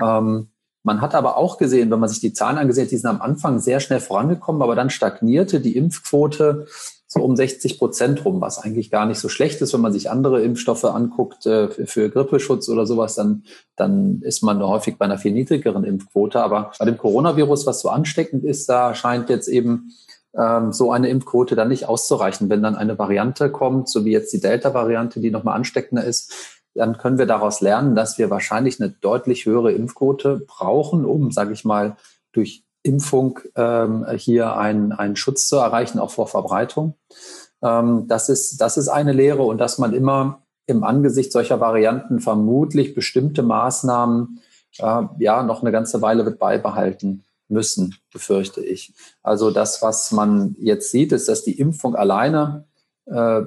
Ähm, 0.00 0.48
man 0.84 1.00
hat 1.00 1.14
aber 1.14 1.36
auch 1.36 1.58
gesehen, 1.58 1.90
wenn 1.90 2.00
man 2.00 2.08
sich 2.08 2.20
die 2.20 2.32
Zahlen 2.32 2.58
angesehen 2.58 2.84
hat, 2.84 2.90
die 2.90 2.96
sind 2.96 3.08
am 3.08 3.22
Anfang 3.22 3.60
sehr 3.60 3.78
schnell 3.78 4.00
vorangekommen, 4.00 4.62
aber 4.62 4.74
dann 4.74 4.90
stagnierte 4.90 5.60
die 5.60 5.76
Impfquote 5.76 6.66
so 7.12 7.20
um 7.22 7.36
60 7.36 7.78
Prozent 7.78 8.24
rum, 8.24 8.40
was 8.40 8.58
eigentlich 8.58 8.90
gar 8.90 9.04
nicht 9.04 9.18
so 9.18 9.28
schlecht 9.28 9.60
ist, 9.60 9.74
wenn 9.74 9.82
man 9.82 9.92
sich 9.92 10.10
andere 10.10 10.40
Impfstoffe 10.40 10.86
anguckt 10.86 11.44
äh, 11.44 11.68
für, 11.68 11.86
für, 11.86 12.08
Grippeschutz 12.08 12.70
oder 12.70 12.86
sowas, 12.86 13.16
dann, 13.16 13.44
dann 13.76 14.22
ist 14.22 14.42
man 14.42 14.62
häufig 14.62 14.96
bei 14.96 15.04
einer 15.04 15.18
viel 15.18 15.32
niedrigeren 15.32 15.84
Impfquote. 15.84 16.40
Aber 16.42 16.72
bei 16.78 16.86
dem 16.86 16.96
Coronavirus, 16.96 17.66
was 17.66 17.80
so 17.80 17.90
ansteckend 17.90 18.44
ist, 18.44 18.66
da 18.70 18.94
scheint 18.94 19.28
jetzt 19.28 19.48
eben 19.48 19.90
ähm, 20.34 20.72
so 20.72 20.90
eine 20.90 21.10
Impfquote 21.10 21.54
dann 21.54 21.68
nicht 21.68 21.86
auszureichen. 21.86 22.48
Wenn 22.48 22.62
dann 22.62 22.76
eine 22.76 22.98
Variante 22.98 23.50
kommt, 23.50 23.90
so 23.90 24.06
wie 24.06 24.12
jetzt 24.12 24.32
die 24.32 24.40
Delta-Variante, 24.40 25.20
die 25.20 25.30
nochmal 25.30 25.56
ansteckender 25.56 26.04
ist, 26.04 26.32
dann 26.74 26.96
können 26.96 27.18
wir 27.18 27.26
daraus 27.26 27.60
lernen, 27.60 27.94
dass 27.94 28.16
wir 28.16 28.30
wahrscheinlich 28.30 28.80
eine 28.80 28.88
deutlich 28.88 29.44
höhere 29.44 29.72
Impfquote 29.72 30.46
brauchen, 30.46 31.04
um, 31.04 31.30
sage 31.30 31.52
ich 31.52 31.66
mal, 31.66 31.98
durch 32.32 32.64
Impfung 32.82 33.38
ähm, 33.54 34.06
hier 34.16 34.56
einen, 34.56 34.92
einen 34.92 35.16
Schutz 35.16 35.46
zu 35.46 35.56
erreichen, 35.56 35.98
auch 35.98 36.10
vor 36.10 36.26
Verbreitung. 36.28 36.94
Ähm, 37.62 38.06
das, 38.08 38.28
ist, 38.28 38.60
das 38.60 38.76
ist 38.76 38.88
eine 38.88 39.12
Lehre 39.12 39.42
und 39.42 39.58
dass 39.58 39.78
man 39.78 39.92
immer 39.92 40.42
im 40.66 40.84
Angesicht 40.84 41.32
solcher 41.32 41.60
Varianten 41.60 42.20
vermutlich 42.20 42.94
bestimmte 42.94 43.42
Maßnahmen 43.42 44.40
äh, 44.78 45.02
ja 45.18 45.42
noch 45.42 45.62
eine 45.62 45.72
ganze 45.72 46.02
Weile 46.02 46.24
wird 46.24 46.38
beibehalten 46.38 47.24
müssen, 47.48 47.96
befürchte 48.12 48.62
ich. 48.62 48.94
Also 49.22 49.50
das, 49.50 49.82
was 49.82 50.10
man 50.12 50.56
jetzt 50.58 50.90
sieht, 50.90 51.12
ist, 51.12 51.28
dass 51.28 51.44
die 51.44 51.58
Impfung 51.58 51.94
alleine, 51.94 52.64
äh, 53.06 53.40
äh 53.40 53.44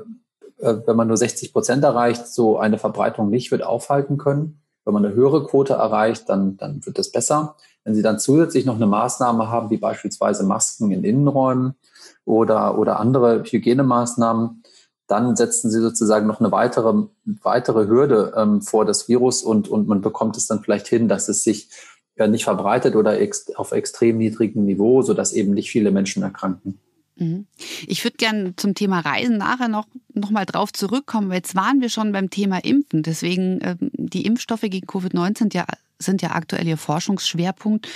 wenn 0.57 0.95
man 0.95 1.07
nur 1.07 1.17
60 1.17 1.51
Prozent 1.51 1.83
erreicht, 1.83 2.27
so 2.27 2.57
eine 2.57 2.77
Verbreitung 2.77 3.29
nicht 3.29 3.51
wird 3.51 3.63
aufhalten 3.63 4.17
können. 4.17 4.61
Wenn 4.85 4.93
man 4.93 5.05
eine 5.05 5.15
höhere 5.15 5.45
Quote 5.45 5.73
erreicht, 5.73 6.29
dann, 6.29 6.57
dann 6.57 6.85
wird 6.85 6.99
es 6.99 7.11
besser. 7.11 7.55
Wenn 7.83 7.95
Sie 7.95 8.01
dann 8.01 8.19
zusätzlich 8.19 8.65
noch 8.65 8.75
eine 8.75 8.87
Maßnahme 8.87 9.49
haben, 9.49 9.69
wie 9.69 9.77
beispielsweise 9.77 10.43
Masken 10.43 10.91
in 10.91 11.03
Innenräumen 11.03 11.75
oder, 12.23 12.77
oder 12.77 12.99
andere 12.99 13.43
Hygienemaßnahmen, 13.43 14.63
dann 15.07 15.35
setzen 15.35 15.69
Sie 15.69 15.81
sozusagen 15.81 16.27
noch 16.27 16.39
eine 16.39 16.51
weitere, 16.51 17.07
weitere 17.25 17.87
Hürde 17.87 18.33
ähm, 18.35 18.61
vor 18.61 18.85
das 18.85 19.07
Virus 19.07 19.43
und, 19.43 19.67
und 19.67 19.87
man 19.87 20.01
bekommt 20.01 20.37
es 20.37 20.47
dann 20.47 20.61
vielleicht 20.61 20.87
hin, 20.87 21.07
dass 21.07 21.29
es 21.29 21.43
sich 21.43 21.69
ja 22.15 22.27
nicht 22.27 22.45
verbreitet 22.45 22.95
oder 22.95 23.19
ex 23.19 23.53
auf 23.55 23.71
extrem 23.71 24.17
niedrigem 24.17 24.65
Niveau, 24.65 25.01
sodass 25.01 25.33
eben 25.33 25.53
nicht 25.53 25.69
viele 25.69 25.91
Menschen 25.91 26.23
erkranken. 26.23 26.79
Mhm. 27.17 27.47
Ich 27.87 28.03
würde 28.03 28.17
gerne 28.17 28.55
zum 28.55 28.75
Thema 28.75 28.99
Reisen 28.99 29.37
nachher 29.37 29.67
noch, 29.67 29.87
noch 30.13 30.31
mal 30.31 30.45
drauf 30.45 30.73
zurückkommen, 30.73 31.29
weil 31.29 31.37
jetzt 31.37 31.55
waren 31.55 31.81
wir 31.81 31.89
schon 31.89 32.11
beim 32.11 32.29
Thema 32.29 32.63
Impfen. 32.63 33.03
Deswegen, 33.03 33.61
äh, 33.61 33.75
die 33.79 34.25
Impfstoffe 34.25 34.61
gegen 34.61 34.87
Covid-19 34.87 35.37
sind 35.37 35.53
ja, 35.53 35.65
sind 35.97 36.21
ja 36.21 36.31
aktuell 36.31 36.67
Ihr 36.67 36.77
Forschungsschwerpunkt. 36.77 37.87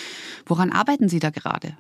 Woran 0.46 0.72
arbeiten 0.72 1.10
Sie 1.10 1.20
da 1.20 1.32
gerade? 1.32 1.74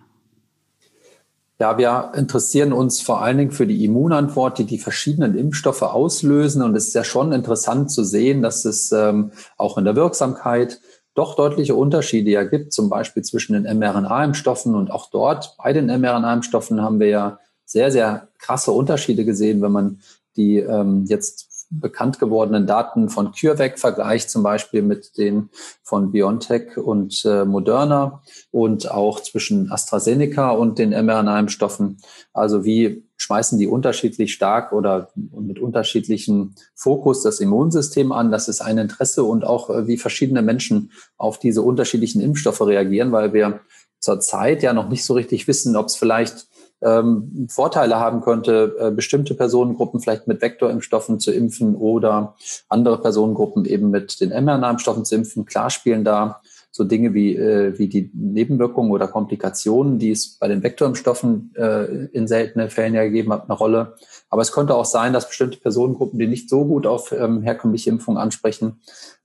Ja, 1.62 1.78
wir 1.78 2.14
interessieren 2.16 2.72
uns 2.72 3.02
vor 3.02 3.22
allen 3.22 3.38
Dingen 3.38 3.52
für 3.52 3.68
die 3.68 3.84
Immunantwort, 3.84 4.60
die 4.60 4.66
die 4.66 4.80
verschiedenen 4.80 5.38
Impfstoffe 5.38 5.82
auslösen. 5.82 6.62
Und 6.62 6.74
es 6.74 6.88
ist 6.88 6.94
ja 6.94 7.04
schon 7.04 7.34
interessant 7.34 7.92
zu 7.92 8.06
sehen, 8.06 8.42
dass 8.42 8.64
es 8.64 8.94
ähm, 8.94 9.32
auch 9.58 9.78
in 9.78 9.84
der 9.84 9.98
Wirksamkeit 9.98 10.80
doch 11.16 11.36
deutliche 11.36 11.76
Unterschiede 11.76 12.32
ja 12.32 12.44
gibt, 12.44 12.74
zum 12.74 12.90
Beispiel 12.90 13.24
zwischen 13.24 13.54
den 13.54 13.78
mRNA-Impfstoffen 13.78 14.76
und 14.76 14.92
auch 14.92 15.10
dort 15.10 15.56
bei 15.58 15.74
den 15.74 15.88
mRNA-Impfstoffen 15.88 16.82
haben 16.82 17.00
wir 17.00 17.08
ja 17.08 17.40
sehr, 17.66 17.92
sehr 17.92 18.30
krasse 18.38 18.72
Unterschiede 18.72 19.26
gesehen, 19.26 19.62
wenn 19.62 19.72
man 19.72 20.00
die 20.36 20.58
ähm, 20.58 21.06
jetzt 21.08 21.50
bekannt 21.70 22.20
gewordenen 22.20 22.66
Daten 22.66 23.10
von 23.10 23.32
CureVac 23.32 23.78
vergleicht, 23.78 24.30
zum 24.30 24.42
Beispiel 24.42 24.82
mit 24.82 25.18
den 25.18 25.50
von 25.84 26.12
BioNTech 26.12 26.78
und 26.78 27.24
äh, 27.26 27.46
Moderna 27.46 28.24
und 28.52 28.90
auch 28.90 29.20
zwischen 29.20 29.72
AstraZeneca 29.72 30.50
und 30.52 30.80
den 30.80 30.90
mRNA-Impfstoffen. 30.90 31.98
Also 32.34 32.66
wie 32.66 33.09
schmeißen 33.20 33.60
die 33.60 33.68
unterschiedlich 33.68 34.34
stark 34.34 34.72
oder 34.72 35.12
mit 35.16 35.60
unterschiedlichem 35.60 36.56
Fokus 36.74 37.22
das 37.22 37.40
Immunsystem 37.42 38.12
an. 38.12 38.32
Das 38.32 38.48
ist 38.48 38.62
ein 38.62 38.78
Interesse 38.78 39.24
und 39.24 39.44
auch 39.44 39.70
äh, 39.70 39.88
wie 39.88 39.98
verschiedene 39.98 40.42
Menschen 40.42 40.92
auf 41.18 41.38
diese 41.38 41.62
unterschiedlichen 41.62 42.22
Impfstoffe 42.22 42.62
reagieren, 42.62 43.12
weil 43.12 43.34
wir 43.34 43.60
zurzeit 44.00 44.64
ja 44.64 44.74
noch 44.74 44.88
nicht 44.88 45.04
so 45.04 45.14
richtig 45.14 45.48
wissen, 45.48 45.76
ob 45.76 45.88
es 45.88 45.98
vielleicht 45.98 46.48
ähm, 46.82 47.48
Vorteile 47.50 48.00
haben 48.00 48.22
könnte, 48.22 48.76
äh, 48.80 48.92
bestimmte 48.92 49.36
Personengruppen 49.36 50.00
vielleicht 50.00 50.28
mit 50.28 50.42
Vektorimpfstoffen 50.42 51.20
zu 51.20 51.34
impfen 51.34 51.76
oder 51.76 52.36
andere 52.70 53.02
Personengruppen 53.02 53.66
eben 53.66 53.90
mit 53.90 54.22
den 54.22 54.30
mRNA-Impfstoffen 54.30 55.04
zu 55.04 55.16
impfen. 55.16 55.46
Klar 55.46 55.70
spielen 55.70 56.06
da 56.06 56.42
so 56.72 56.84
Dinge 56.84 57.14
wie, 57.14 57.36
äh, 57.36 57.78
wie 57.78 57.88
die 57.88 58.12
Nebenwirkungen 58.14 58.92
oder 58.92 59.08
Komplikationen, 59.08 60.00
die 60.00 60.12
es 60.12 60.38
bei 60.38 60.48
den 60.48 60.64
Vektorimpfstoffen 60.64 61.54
äh, 61.56 62.06
in 62.08 62.28
seltenen 62.28 62.70
Fällen 62.70 62.94
ja 62.94 63.04
gegeben 63.04 63.34
hat, 63.34 63.50
eine 63.50 63.58
Rolle. 63.58 63.96
Aber 64.30 64.42
es 64.42 64.52
könnte 64.52 64.76
auch 64.76 64.86
sein, 64.86 65.14
dass 65.14 65.28
bestimmte 65.28 65.60
Personengruppen, 65.60 66.20
die 66.20 66.28
nicht 66.28 66.50
so 66.50 66.66
gut 66.66 66.86
auf 66.86 67.12
ähm, 67.12 67.42
herkömmliche 67.42 67.90
Impfungen 67.90 68.22
ansprechen, 68.22 68.82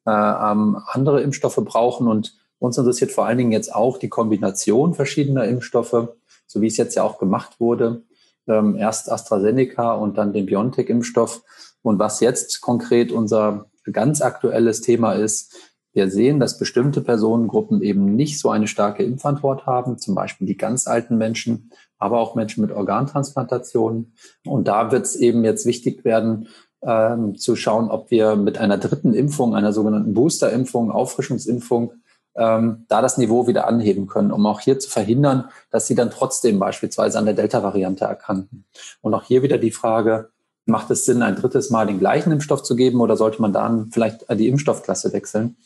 äh, 0.06 0.10
ähm, 0.10 0.78
andere 0.86 1.20
Impfstoffe 1.22 1.60
brauchen. 1.64 2.08
Und 2.08 2.36
uns 2.58 2.78
interessiert 2.78 3.12
vor 3.12 3.26
allen 3.26 3.38
Dingen 3.38 3.52
jetzt 3.52 3.74
auch 3.74 3.98
die 3.98 4.08
Kombination 4.08 4.94
verschiedener 4.94 5.44
Impfstoffe 5.44 6.08
so 6.46 6.60
wie 6.60 6.66
es 6.66 6.76
jetzt 6.76 6.94
ja 6.94 7.02
auch 7.02 7.18
gemacht 7.18 7.60
wurde. 7.60 8.04
Ähm, 8.46 8.76
erst 8.76 9.10
AstraZeneca 9.10 9.94
und 9.94 10.18
dann 10.18 10.32
den 10.32 10.46
BioNTech-Impfstoff. 10.46 11.42
Und 11.82 11.98
was 11.98 12.20
jetzt 12.20 12.60
konkret 12.60 13.12
unser 13.12 13.70
ganz 13.90 14.22
aktuelles 14.22 14.80
Thema 14.80 15.12
ist, 15.12 15.54
wir 15.94 16.10
sehen, 16.10 16.40
dass 16.40 16.58
bestimmte 16.58 17.00
Personengruppen 17.00 17.80
eben 17.80 18.16
nicht 18.16 18.40
so 18.40 18.50
eine 18.50 18.66
starke 18.66 19.04
Impfantwort 19.04 19.64
haben, 19.64 19.96
zum 19.96 20.14
Beispiel 20.14 20.46
die 20.46 20.56
ganz 20.56 20.86
alten 20.86 21.16
Menschen, 21.16 21.70
aber 21.98 22.18
auch 22.18 22.34
Menschen 22.34 22.62
mit 22.62 22.72
Organtransplantationen. 22.72 24.12
Und 24.44 24.68
da 24.68 24.90
wird 24.90 25.06
es 25.06 25.16
eben 25.16 25.44
jetzt 25.44 25.66
wichtig 25.66 26.04
werden, 26.04 26.48
ähm, 26.82 27.36
zu 27.36 27.56
schauen, 27.56 27.90
ob 27.90 28.10
wir 28.10 28.36
mit 28.36 28.58
einer 28.58 28.76
dritten 28.76 29.14
Impfung, 29.14 29.54
einer 29.54 29.72
sogenannten 29.72 30.14
Boosterimpfung, 30.14 30.90
Auffrischungsimpfung, 30.90 31.92
ähm, 32.36 32.84
da 32.88 33.00
das 33.00 33.16
Niveau 33.16 33.46
wieder 33.46 33.68
anheben 33.68 34.08
können, 34.08 34.32
um 34.32 34.44
auch 34.46 34.60
hier 34.60 34.80
zu 34.80 34.90
verhindern, 34.90 35.48
dass 35.70 35.86
sie 35.86 35.94
dann 35.94 36.10
trotzdem 36.10 36.58
beispielsweise 36.58 37.18
an 37.18 37.24
der 37.24 37.34
Delta-Variante 37.34 38.04
erkranken. 38.04 38.64
Und 39.00 39.14
auch 39.14 39.22
hier 39.22 39.42
wieder 39.42 39.58
die 39.58 39.70
Frage, 39.70 40.30
macht 40.66 40.90
es 40.90 41.04
Sinn, 41.04 41.22
ein 41.22 41.36
drittes 41.36 41.70
Mal 41.70 41.86
den 41.86 41.98
gleichen 41.98 42.32
Impfstoff 42.32 42.62
zu 42.62 42.74
geben 42.74 43.00
oder 43.00 43.16
sollte 43.16 43.40
man 43.40 43.52
dann 43.52 43.90
vielleicht 43.92 44.24
die 44.30 44.48
Impfstoffklasse 44.48 45.12
wechseln? 45.12 45.56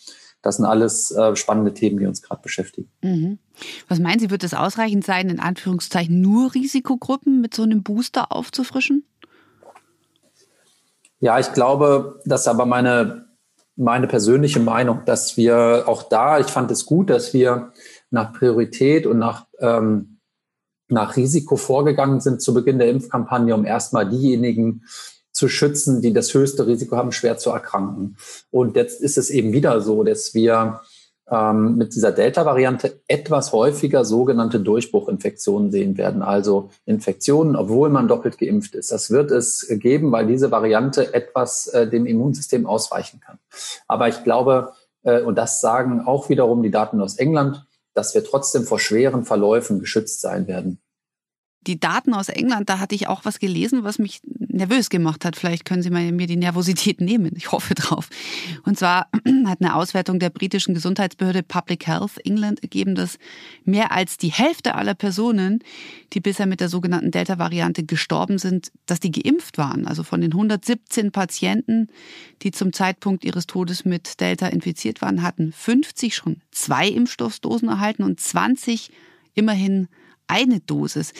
Das 0.42 0.56
sind 0.56 0.66
alles 0.66 1.10
äh, 1.10 1.34
spannende 1.34 1.74
Themen, 1.74 1.98
die 1.98 2.06
uns 2.06 2.22
gerade 2.22 2.42
beschäftigen. 2.42 2.90
Mhm. 3.02 3.38
Was 3.88 3.98
meinen 3.98 4.20
Sie, 4.20 4.30
wird 4.30 4.44
es 4.44 4.54
ausreichend 4.54 5.04
sein, 5.04 5.28
in 5.28 5.40
Anführungszeichen 5.40 6.20
nur 6.20 6.54
Risikogruppen 6.54 7.40
mit 7.40 7.54
so 7.54 7.64
einem 7.64 7.82
Booster 7.82 8.30
aufzufrischen? 8.30 9.04
Ja, 11.20 11.40
ich 11.40 11.52
glaube, 11.52 12.20
dass 12.24 12.46
aber 12.46 12.66
meine 12.66 13.28
meine 13.78 14.08
persönliche 14.08 14.58
Meinung, 14.58 15.02
dass 15.06 15.36
wir 15.36 15.84
auch 15.86 16.02
da, 16.02 16.40
ich 16.40 16.48
fand 16.48 16.70
es 16.72 16.84
gut, 16.84 17.10
dass 17.10 17.32
wir 17.32 17.72
nach 18.10 18.32
Priorität 18.32 19.06
und 19.06 19.18
nach, 19.18 19.46
ähm, 19.60 20.18
nach 20.88 21.16
Risiko 21.16 21.56
vorgegangen 21.56 22.20
sind 22.20 22.42
zu 22.42 22.52
Beginn 22.52 22.80
der 22.80 22.90
Impfkampagne, 22.90 23.54
um 23.54 23.64
erstmal 23.64 24.08
diejenigen 24.08 24.82
zu 25.38 25.48
schützen, 25.48 26.02
die 26.02 26.12
das 26.12 26.34
höchste 26.34 26.66
Risiko 26.66 26.96
haben, 26.96 27.12
schwer 27.12 27.38
zu 27.38 27.50
erkranken. 27.50 28.16
Und 28.50 28.76
jetzt 28.76 29.00
ist 29.00 29.16
es 29.16 29.30
eben 29.30 29.52
wieder 29.52 29.80
so, 29.80 30.02
dass 30.02 30.34
wir 30.34 30.80
ähm, 31.30 31.76
mit 31.76 31.94
dieser 31.94 32.10
Delta-Variante 32.10 33.00
etwas 33.06 33.52
häufiger 33.52 34.04
sogenannte 34.04 34.60
Durchbruchinfektionen 34.60 35.70
sehen 35.70 35.96
werden. 35.96 36.22
Also 36.22 36.70
Infektionen, 36.86 37.54
obwohl 37.54 37.88
man 37.88 38.08
doppelt 38.08 38.38
geimpft 38.38 38.74
ist. 38.74 38.90
Das 38.90 39.10
wird 39.10 39.30
es 39.30 39.66
geben, 39.68 40.10
weil 40.10 40.26
diese 40.26 40.50
Variante 40.50 41.14
etwas 41.14 41.68
äh, 41.68 41.86
dem 41.86 42.06
Immunsystem 42.06 42.66
ausweichen 42.66 43.20
kann. 43.20 43.38
Aber 43.86 44.08
ich 44.08 44.24
glaube, 44.24 44.72
äh, 45.04 45.22
und 45.22 45.36
das 45.36 45.60
sagen 45.60 46.02
auch 46.04 46.28
wiederum 46.28 46.62
die 46.62 46.70
Daten 46.70 47.00
aus 47.00 47.16
England, 47.16 47.64
dass 47.94 48.14
wir 48.14 48.24
trotzdem 48.24 48.64
vor 48.64 48.80
schweren 48.80 49.24
Verläufen 49.24 49.80
geschützt 49.80 50.20
sein 50.20 50.46
werden 50.48 50.80
die 51.66 51.78
Daten 51.78 52.14
aus 52.14 52.28
England, 52.28 52.68
da 52.68 52.78
hatte 52.78 52.94
ich 52.94 53.08
auch 53.08 53.24
was 53.24 53.38
gelesen, 53.38 53.84
was 53.84 53.98
mich 53.98 54.20
nervös 54.24 54.90
gemacht 54.90 55.24
hat. 55.24 55.36
Vielleicht 55.36 55.64
können 55.64 55.82
Sie 55.82 55.90
mir 55.90 56.26
die 56.26 56.36
Nervosität 56.36 57.00
nehmen. 57.02 57.32
Ich 57.36 57.52
hoffe 57.52 57.74
drauf. 57.74 58.08
Und 58.64 58.78
zwar 58.78 59.08
hat 59.46 59.60
eine 59.60 59.74
Auswertung 59.74 60.18
der 60.18 60.30
britischen 60.30 60.74
Gesundheitsbehörde 60.74 61.42
Public 61.42 61.86
Health 61.86 62.24
England 62.24 62.62
ergeben, 62.62 62.94
dass 62.94 63.18
mehr 63.64 63.92
als 63.92 64.18
die 64.18 64.30
Hälfte 64.30 64.76
aller 64.76 64.94
Personen, 64.94 65.60
die 66.12 66.20
bisher 66.20 66.46
mit 66.46 66.60
der 66.60 66.68
sogenannten 66.68 67.10
Delta-Variante 67.10 67.84
gestorben 67.84 68.38
sind, 68.38 68.72
dass 68.86 69.00
die 69.00 69.10
geimpft 69.10 69.58
waren. 69.58 69.86
Also 69.86 70.04
von 70.04 70.20
den 70.20 70.32
117 70.32 71.12
Patienten, 71.12 71.88
die 72.42 72.50
zum 72.50 72.72
Zeitpunkt 72.72 73.24
ihres 73.24 73.46
Todes 73.46 73.84
mit 73.84 74.20
Delta 74.20 74.46
infiziert 74.46 75.02
waren, 75.02 75.22
hatten 75.22 75.52
50 75.52 76.14
schon 76.14 76.40
zwei 76.50 76.88
Impfstoffdosen 76.88 77.68
erhalten 77.68 78.02
und 78.04 78.20
20 78.20 78.90
immerhin 79.34 79.88
eine 80.28 80.60
Dosis. 80.60 81.12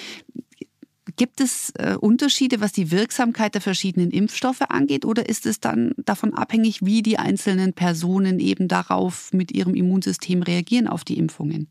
Gibt 1.17 1.41
es 1.41 1.71
äh, 1.71 1.97
Unterschiede, 1.99 2.61
was 2.61 2.73
die 2.73 2.93
Wirksamkeit 2.93 3.55
der 3.55 3.61
verschiedenen 3.61 4.11
Impfstoffe 4.11 4.63
angeht, 4.63 5.05
oder 5.05 5.29
ist 5.29 5.47
es 5.47 5.59
dann 5.59 5.93
davon 5.97 6.35
abhängig, 6.35 6.85
wie 6.85 7.03
die 7.03 7.19
einzelnen 7.19 7.73
Personen 7.73 8.39
eben 8.39 8.69
darauf 8.69 9.33
mit 9.33 9.51
ihrem 9.51 9.75
Immunsystem 9.75 10.43
reagieren 10.43 10.87
auf 10.87 11.05
die 11.05 11.19
Impfungen? 11.19 11.69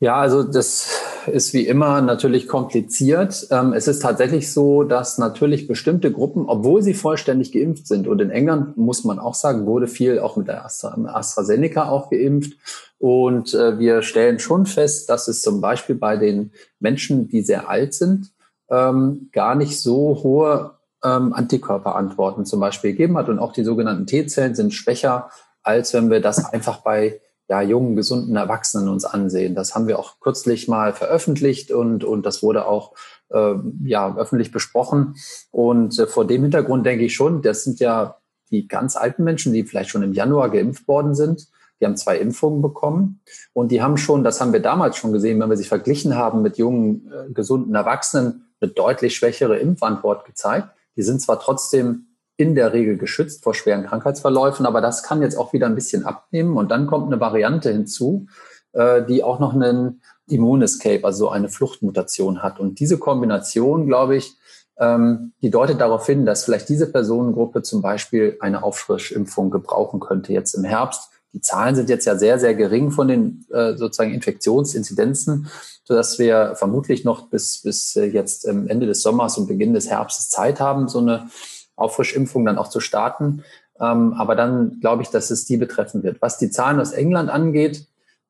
Ja, 0.00 0.16
also 0.16 0.42
das 0.42 0.88
ist 1.32 1.54
wie 1.54 1.66
immer 1.66 2.00
natürlich 2.00 2.48
kompliziert. 2.48 3.46
Ähm, 3.50 3.72
es 3.72 3.88
ist 3.88 4.00
tatsächlich 4.00 4.52
so, 4.52 4.82
dass 4.82 5.18
natürlich 5.18 5.66
bestimmte 5.66 6.12
Gruppen, 6.12 6.46
obwohl 6.46 6.82
sie 6.82 6.94
vollständig 6.94 7.52
geimpft 7.52 7.86
sind, 7.86 8.08
und 8.08 8.20
in 8.20 8.30
England 8.30 8.76
muss 8.76 9.04
man 9.04 9.18
auch 9.18 9.34
sagen, 9.34 9.66
wurde 9.66 9.86
viel 9.86 10.18
auch 10.18 10.36
mit 10.36 10.48
der 10.48 10.64
Astra, 10.64 10.96
AstraZeneca 11.06 11.88
auch 11.88 12.10
geimpft. 12.10 12.54
Und 12.98 13.54
äh, 13.54 13.78
wir 13.78 14.02
stellen 14.02 14.38
schon 14.38 14.66
fest, 14.66 15.08
dass 15.08 15.28
es 15.28 15.42
zum 15.42 15.60
Beispiel 15.60 15.94
bei 15.94 16.16
den 16.16 16.52
Menschen, 16.80 17.28
die 17.28 17.42
sehr 17.42 17.68
alt 17.68 17.94
sind, 17.94 18.32
ähm, 18.70 19.30
gar 19.32 19.54
nicht 19.54 19.80
so 19.80 20.20
hohe 20.22 20.72
ähm, 21.04 21.32
Antikörperantworten 21.32 22.44
zum 22.44 22.60
Beispiel 22.60 22.92
gegeben 22.92 23.16
hat. 23.16 23.28
Und 23.28 23.38
auch 23.38 23.52
die 23.52 23.64
sogenannten 23.64 24.06
T-Zellen 24.06 24.54
sind 24.54 24.74
schwächer, 24.74 25.30
als 25.62 25.94
wenn 25.94 26.10
wir 26.10 26.20
das 26.20 26.44
einfach 26.52 26.78
bei 26.78 27.20
ja, 27.48 27.62
jungen, 27.62 27.96
gesunden 27.96 28.36
Erwachsenen 28.36 28.88
uns 28.88 29.04
ansehen. 29.04 29.54
Das 29.54 29.74
haben 29.74 29.88
wir 29.88 29.98
auch 29.98 30.20
kürzlich 30.20 30.68
mal 30.68 30.92
veröffentlicht 30.92 31.70
und, 31.70 32.04
und 32.04 32.26
das 32.26 32.42
wurde 32.42 32.66
auch 32.66 32.92
äh, 33.30 33.54
ja, 33.84 34.14
öffentlich 34.16 34.52
besprochen. 34.52 35.16
Und 35.50 35.98
äh, 35.98 36.06
vor 36.06 36.26
dem 36.26 36.42
Hintergrund 36.42 36.84
denke 36.84 37.04
ich 37.04 37.14
schon, 37.14 37.40
das 37.40 37.64
sind 37.64 37.80
ja 37.80 38.18
die 38.50 38.68
ganz 38.68 38.96
alten 38.96 39.24
Menschen, 39.24 39.52
die 39.52 39.64
vielleicht 39.64 39.90
schon 39.90 40.02
im 40.02 40.12
Januar 40.12 40.50
geimpft 40.50 40.86
worden 40.88 41.14
sind. 41.14 41.48
Die 41.80 41.86
haben 41.86 41.96
zwei 41.96 42.18
Impfungen 42.18 42.60
bekommen 42.60 43.20
und 43.52 43.70
die 43.70 43.80
haben 43.80 43.96
schon, 43.96 44.24
das 44.24 44.40
haben 44.40 44.52
wir 44.52 44.60
damals 44.60 44.96
schon 44.96 45.12
gesehen, 45.12 45.40
wenn 45.40 45.48
wir 45.48 45.56
sich 45.56 45.68
verglichen 45.68 46.16
haben 46.16 46.42
mit 46.42 46.58
jungen, 46.58 47.10
äh, 47.12 47.32
gesunden 47.32 47.74
Erwachsenen, 47.74 48.44
eine 48.60 48.70
deutlich 48.72 49.16
schwächere 49.16 49.58
Impfantwort 49.58 50.24
gezeigt. 50.24 50.68
Die 50.96 51.02
sind 51.02 51.22
zwar 51.22 51.38
trotzdem 51.38 52.07
in 52.38 52.54
der 52.54 52.72
Regel 52.72 52.96
geschützt 52.96 53.42
vor 53.42 53.52
schweren 53.52 53.84
Krankheitsverläufen, 53.84 54.64
aber 54.64 54.80
das 54.80 55.02
kann 55.02 55.20
jetzt 55.20 55.36
auch 55.36 55.52
wieder 55.52 55.66
ein 55.66 55.74
bisschen 55.74 56.06
abnehmen 56.06 56.56
und 56.56 56.70
dann 56.70 56.86
kommt 56.86 57.08
eine 57.08 57.20
Variante 57.20 57.70
hinzu, 57.70 58.28
äh, 58.72 59.02
die 59.04 59.24
auch 59.24 59.40
noch 59.40 59.54
einen 59.54 60.00
Immunescape, 60.28 61.04
also 61.04 61.30
eine 61.30 61.48
Fluchtmutation 61.48 62.42
hat. 62.42 62.60
Und 62.60 62.78
diese 62.78 62.96
Kombination, 62.96 63.86
glaube 63.86 64.16
ich, 64.16 64.36
ähm, 64.78 65.32
die 65.42 65.50
deutet 65.50 65.80
darauf 65.80 66.06
hin, 66.06 66.26
dass 66.26 66.44
vielleicht 66.44 66.68
diese 66.68 66.90
Personengruppe 66.90 67.62
zum 67.62 67.82
Beispiel 67.82 68.36
eine 68.38 68.62
Auffrischimpfung 68.62 69.50
gebrauchen 69.50 69.98
könnte 69.98 70.32
jetzt 70.32 70.54
im 70.54 70.62
Herbst. 70.62 71.10
Die 71.32 71.40
Zahlen 71.40 71.74
sind 71.74 71.90
jetzt 71.90 72.04
ja 72.04 72.16
sehr, 72.16 72.38
sehr 72.38 72.54
gering 72.54 72.92
von 72.92 73.08
den 73.08 73.44
äh, 73.50 73.74
sozusagen 73.74 74.14
Infektionsinzidenzen, 74.14 75.48
sodass 75.82 76.20
wir 76.20 76.54
vermutlich 76.54 77.04
noch 77.04 77.28
bis, 77.30 77.62
bis 77.62 77.96
äh, 77.96 78.04
jetzt 78.04 78.46
Ende 78.46 78.86
des 78.86 79.02
Sommers 79.02 79.36
und 79.38 79.48
Beginn 79.48 79.74
des 79.74 79.90
Herbstes 79.90 80.30
Zeit 80.30 80.60
haben, 80.60 80.86
so 80.86 81.00
eine 81.00 81.28
Auffrischimpfung 81.78 82.44
dann 82.44 82.58
auch 82.58 82.68
zu 82.68 82.80
starten. 82.80 83.44
Ähm, 83.80 84.14
aber 84.14 84.34
dann 84.34 84.80
glaube 84.80 85.02
ich, 85.02 85.08
dass 85.08 85.30
es 85.30 85.44
die 85.44 85.56
betreffen 85.56 86.02
wird. 86.02 86.20
Was 86.20 86.38
die 86.38 86.50
Zahlen 86.50 86.80
aus 86.80 86.92
England 86.92 87.30
angeht, 87.30 87.86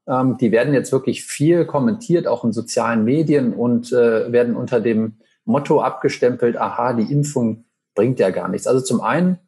ähm, 0.06 0.36
die 0.38 0.52
werden 0.52 0.74
jetzt 0.74 0.92
wirklich 0.92 1.24
viel 1.24 1.64
kommentiert, 1.64 2.26
auch 2.26 2.44
in 2.44 2.52
sozialen 2.52 3.04
Medien 3.04 3.54
und 3.54 3.92
äh, 3.92 4.30
werden 4.32 4.56
unter 4.56 4.80
dem 4.80 5.16
Motto 5.44 5.80
abgestempelt, 5.80 6.56
aha, 6.56 6.92
die 6.92 7.10
Impfung 7.10 7.64
bringt 7.94 8.20
ja 8.20 8.30
gar 8.30 8.48
nichts. 8.48 8.66
Also 8.66 8.82
zum 8.82 9.00
einen 9.00 9.38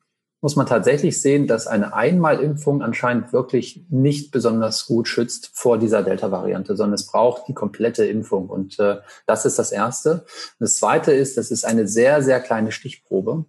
muss 0.43 0.57
man 0.57 0.67
tatsächlich 0.67 1.21
sehen, 1.21 1.47
dass 1.47 1.67
eine 1.67 1.93
Einmalimpfung 1.93 2.83
anscheinend 2.83 3.33
wirklich 3.33 3.85
nicht 3.91 4.31
besonders 4.31 4.87
gut 4.87 5.07
schützt 5.07 5.51
vor 5.53 5.77
dieser 5.77 6.03
Delta-Variante, 6.03 6.77
sondern 6.77 6.95
es 6.95 7.07
braucht 7.07 7.47
die 7.47 7.55
komplette 7.55 8.07
Impfung. 8.07 8.49
Und 8.49 8.79
äh, 8.79 8.97
das 9.27 9.45
ist 9.45 9.59
das 9.59 9.71
Erste. 9.71 10.25
Das 10.59 10.77
Zweite 10.77 11.13
ist, 11.13 11.37
das 11.37 11.51
ist 11.51 11.65
eine 11.65 11.87
sehr, 11.87 12.23
sehr 12.23 12.41
kleine 12.41 12.73
Stichprobe. 12.73 13.45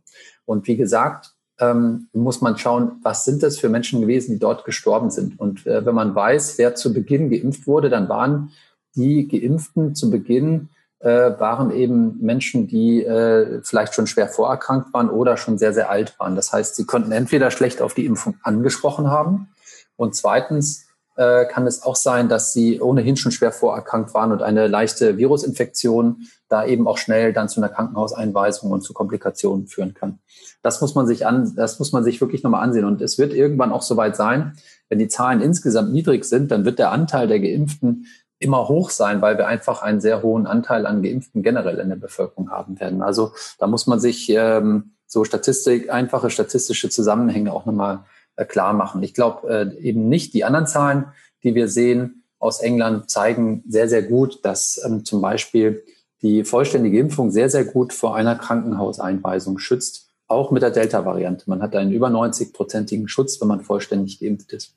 Und 0.46 0.68
wie 0.68 0.78
gesagt, 0.78 1.32
ähm, 1.60 2.08
muss 2.14 2.42
man 2.42 2.58
schauen, 2.58 2.94
was 3.04 3.26
sind 3.26 3.44
das 3.44 3.60
für 3.60 3.70
Menschen 3.70 4.02
gewesen, 4.02 4.34
die 4.34 4.40
dort 4.40 4.66
gestorben 4.66 5.12
sind. 5.12 5.40
Und 5.40 5.66
äh, 5.68 5.86
wenn 5.86 5.96
man 5.96 6.16
weiß, 6.16 6.58
wer 6.58 6.76
zu 6.76 6.94
Beginn 6.94 7.30
geimpft 7.30 7.68
wurde, 7.68 7.90
dann 7.90 8.10
waren 8.10 8.52
die 8.96 9.28
Geimpften 9.28 9.96
zu 9.96 10.10
Beginn 10.10 10.70
äh, 11.02 11.40
waren 11.40 11.72
eben 11.72 12.20
Menschen, 12.22 12.68
die 12.68 13.04
äh, 13.04 13.62
vielleicht 13.64 13.96
schon 13.96 14.08
schwer 14.08 14.28
vorerkrankt 14.28 14.94
waren 14.94 15.10
oder 15.10 15.36
schon 15.38 15.58
sehr, 15.58 15.74
sehr 15.74 15.90
alt 15.90 16.20
waren. 16.20 16.36
Das 16.36 16.54
heißt, 16.54 16.76
sie 16.76 16.86
konnten 16.86 17.12
entweder 17.12 17.52
schlecht 17.52 17.82
auf 17.82 17.94
die 17.94 18.06
Impfung 18.06 18.36
angesprochen 18.44 19.10
haben 19.10 19.50
und 19.96 20.16
zweitens 20.16 20.86
äh, 21.16 21.46
kann 21.46 21.68
es 21.68 21.84
auch 21.84 21.96
sein, 21.96 22.30
dass 22.30 22.54
sie 22.54 22.82
ohnehin 22.82 23.18
schon 23.18 23.32
schwer 23.32 23.52
vorerkrankt 23.52 24.14
waren 24.14 24.32
und 24.32 24.42
eine 24.42 24.68
leichte 24.68 25.18
Virusinfektion 25.18 26.28
da 26.48 26.66
eben 26.66 26.88
auch 26.88 26.98
schnell 26.98 27.34
dann 27.34 27.50
zu 27.50 27.60
einer 27.60 27.70
Krankenhauseinweisung 27.70 28.72
und 28.72 28.82
zu 28.82 28.94
Komplikationen 28.94 29.68
führen 29.68 29.94
kann. 29.94 30.20
Das 30.62 30.82
muss 30.82 30.96
man 30.96 31.08
sich 31.08 31.26
an, 31.26 31.54
das 31.56 31.80
muss 31.80 31.92
man 31.92 32.04
sich 32.04 32.22
wirklich 32.22 32.44
nochmal 32.44 32.64
ansehen. 32.64 32.86
Und 32.86 33.02
es 33.02 33.18
wird 33.18 33.34
irgendwann 33.34 33.72
auch 33.72 33.82
soweit 33.82 34.16
sein, 34.16 34.54
wenn 34.90 35.00
die 35.00 35.08
Zahlen 35.08 35.42
insgesamt 35.42 35.92
niedrig 35.92 36.26
sind, 36.26 36.52
dann 36.52 36.66
wird 36.66 36.80
der 36.80 36.92
Anteil 36.92 37.28
der 37.28 37.40
Geimpften 37.40 38.08
immer 38.40 38.68
hoch 38.68 38.90
sein, 38.90 39.22
weil 39.22 39.38
wir 39.38 39.48
einfach 39.48 39.82
einen 39.82 40.02
sehr 40.02 40.24
hohen 40.24 40.48
Anteil 40.48 40.86
an 40.86 41.04
Geimpften 41.04 41.44
generell 41.44 41.78
in 41.78 41.90
der 41.90 41.96
Bevölkerung 41.96 42.50
haben 42.50 42.80
werden. 42.80 43.02
Also 43.02 43.32
da 43.60 43.68
muss 43.68 43.86
man 43.86 44.00
sich 44.00 44.30
ähm, 44.30 44.96
so 45.06 45.24
Statistik, 45.24 45.92
einfache 45.92 46.30
statistische 46.30 46.90
Zusammenhänge 46.90 47.54
auch 47.54 47.66
nochmal 47.66 48.06
äh, 48.36 48.46
klar 48.46 48.74
machen. 48.74 49.04
Ich 49.04 49.14
glaube 49.14 49.50
äh, 49.50 49.78
eben 49.80 50.10
nicht, 50.10 50.34
die 50.34 50.44
anderen 50.44 50.68
Zahlen, 50.68 51.06
die 51.44 51.56
wir 51.56 51.68
sehen 51.68 52.24
aus 52.40 52.60
England, 52.60 53.10
zeigen 53.10 53.64
sehr, 53.68 53.88
sehr 53.88 54.04
gut, 54.04 54.44
dass 54.44 54.82
ähm, 54.86 55.06
zum 55.06 55.22
Beispiel 55.22 55.84
die 56.22 56.44
vollständige 56.44 57.00
Impfung 57.00 57.32
sehr, 57.32 57.50
sehr 57.50 57.66
gut 57.66 57.94
vor 57.94 58.16
einer 58.16 58.36
Krankenhauseinweisung 58.36 59.58
schützt, 59.58 60.10
auch 60.28 60.52
mit 60.52 60.62
der 60.62 60.72
Delta-Variante. 60.72 61.50
Man 61.50 61.62
hat 61.62 61.76
einen 61.76 61.92
über 61.92 62.08
90-prozentigen 62.08 63.08
Schutz, 63.08 63.42
wenn 63.42 63.48
man 63.48 63.62
vollständig 63.62 64.20
geimpft 64.20 64.54
ist. 64.54 64.76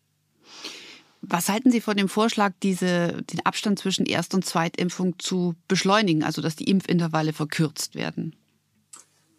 Was 1.20 1.48
halten 1.48 1.70
Sie 1.70 1.80
von 1.80 1.96
dem 1.96 2.08
Vorschlag, 2.08 2.52
diese, 2.62 3.22
den 3.22 3.44
Abstand 3.44 3.78
zwischen 3.78 4.04
Erst- 4.04 4.34
und 4.34 4.44
Zweitimpfung 4.44 5.18
zu 5.18 5.54
beschleunigen, 5.68 6.22
also 6.22 6.42
dass 6.42 6.56
die 6.56 6.68
Impfintervalle 6.68 7.32
verkürzt 7.32 7.94
werden? 7.94 8.36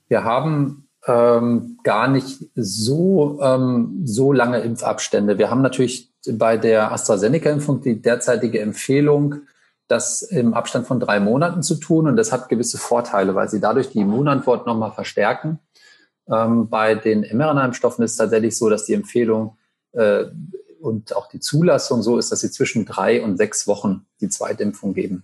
Wir 0.08 0.24
haben 0.24 0.85
ähm, 1.08 1.78
gar 1.84 2.08
nicht 2.08 2.46
so, 2.56 3.40
ähm, 3.42 4.02
so 4.06 4.32
lange 4.32 4.60
Impfabstände. 4.60 5.38
Wir 5.38 5.50
haben 5.50 5.62
natürlich 5.62 6.12
bei 6.32 6.58
der 6.58 6.92
AstraZeneca-Impfung 6.92 7.82
die 7.82 8.02
derzeitige 8.02 8.60
Empfehlung, 8.60 9.36
das 9.88 10.24
im 10.24 10.56
Abstand 10.56 10.88
von 10.88 11.00
drei 11.00 11.20
Monaten 11.20 11.62
zu 11.62 11.76
tun. 11.76 12.08
Und 12.08 12.16
das 12.16 12.32
hat 12.32 12.50
gewisse 12.50 12.80
Vorteile, 12.80 13.36
weil 13.36 13.50
sie 13.50 13.60
dadurch 13.60 13.90
die 13.90 14.00
Immunantwort 14.00 14.66
nochmal 14.66 14.92
verstärken. 14.92 15.60
Ähm, 16.28 16.70
bei 16.70 16.96
den 16.96 17.22
mRNA-Impfstoffen 17.22 18.04
ist 18.04 18.12
es 18.12 18.18
tatsächlich 18.18 18.58
so, 18.58 18.70
dass 18.70 18.86
die 18.86 18.96
Empfehlung 18.96 19.58
äh, 19.92 20.26
und 20.82 21.16
auch 21.16 21.28
die 21.28 21.40
Zulassung 21.40 22.02
so 22.02 22.18
ist, 22.18 22.32
dass 22.32 22.42
sie 22.42 22.52
zwischen 22.52 22.86
drei 22.86 23.24
und 23.24 23.38
sechs 23.38 23.68
Wochen 23.68 24.06
die 24.22 24.30
Zweitimpfung 24.30 24.96
geben. 24.96 25.24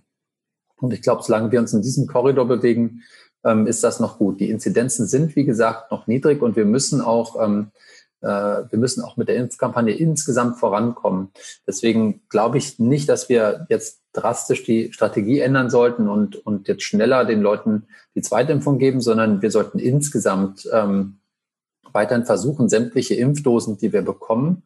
Und 0.76 0.92
ich 0.92 1.02
glaube, 1.02 1.22
solange 1.22 1.50
wir 1.50 1.60
uns 1.60 1.72
in 1.72 1.82
diesem 1.82 2.06
Korridor 2.06 2.46
bewegen, 2.46 3.02
ähm, 3.44 3.66
ist 3.66 3.84
das 3.84 4.00
noch 4.00 4.18
gut. 4.18 4.40
Die 4.40 4.50
Inzidenzen 4.50 5.06
sind, 5.06 5.36
wie 5.36 5.44
gesagt, 5.44 5.90
noch 5.90 6.06
niedrig 6.06 6.42
und 6.42 6.56
wir 6.56 6.64
müssen 6.64 7.00
auch 7.00 7.42
ähm, 7.42 7.72
äh, 8.22 8.26
wir 8.70 8.78
müssen 8.78 9.02
auch 9.02 9.16
mit 9.16 9.28
der 9.28 9.36
Impfkampagne 9.36 9.92
insgesamt 9.92 10.58
vorankommen. 10.58 11.30
Deswegen 11.66 12.22
glaube 12.28 12.58
ich 12.58 12.78
nicht, 12.78 13.08
dass 13.08 13.28
wir 13.28 13.66
jetzt 13.68 14.00
drastisch 14.12 14.62
die 14.62 14.92
Strategie 14.92 15.40
ändern 15.40 15.70
sollten 15.70 16.08
und, 16.08 16.36
und 16.46 16.68
jetzt 16.68 16.84
schneller 16.84 17.24
den 17.24 17.40
Leuten 17.40 17.86
die 18.14 18.22
Zweitimpfung 18.22 18.78
geben, 18.78 19.00
sondern 19.00 19.42
wir 19.42 19.50
sollten 19.50 19.78
insgesamt 19.78 20.68
ähm, 20.72 21.18
weiterhin 21.92 22.24
versuchen, 22.24 22.68
sämtliche 22.68 23.14
Impfdosen, 23.14 23.76
die 23.78 23.92
wir 23.92 24.02
bekommen, 24.02 24.62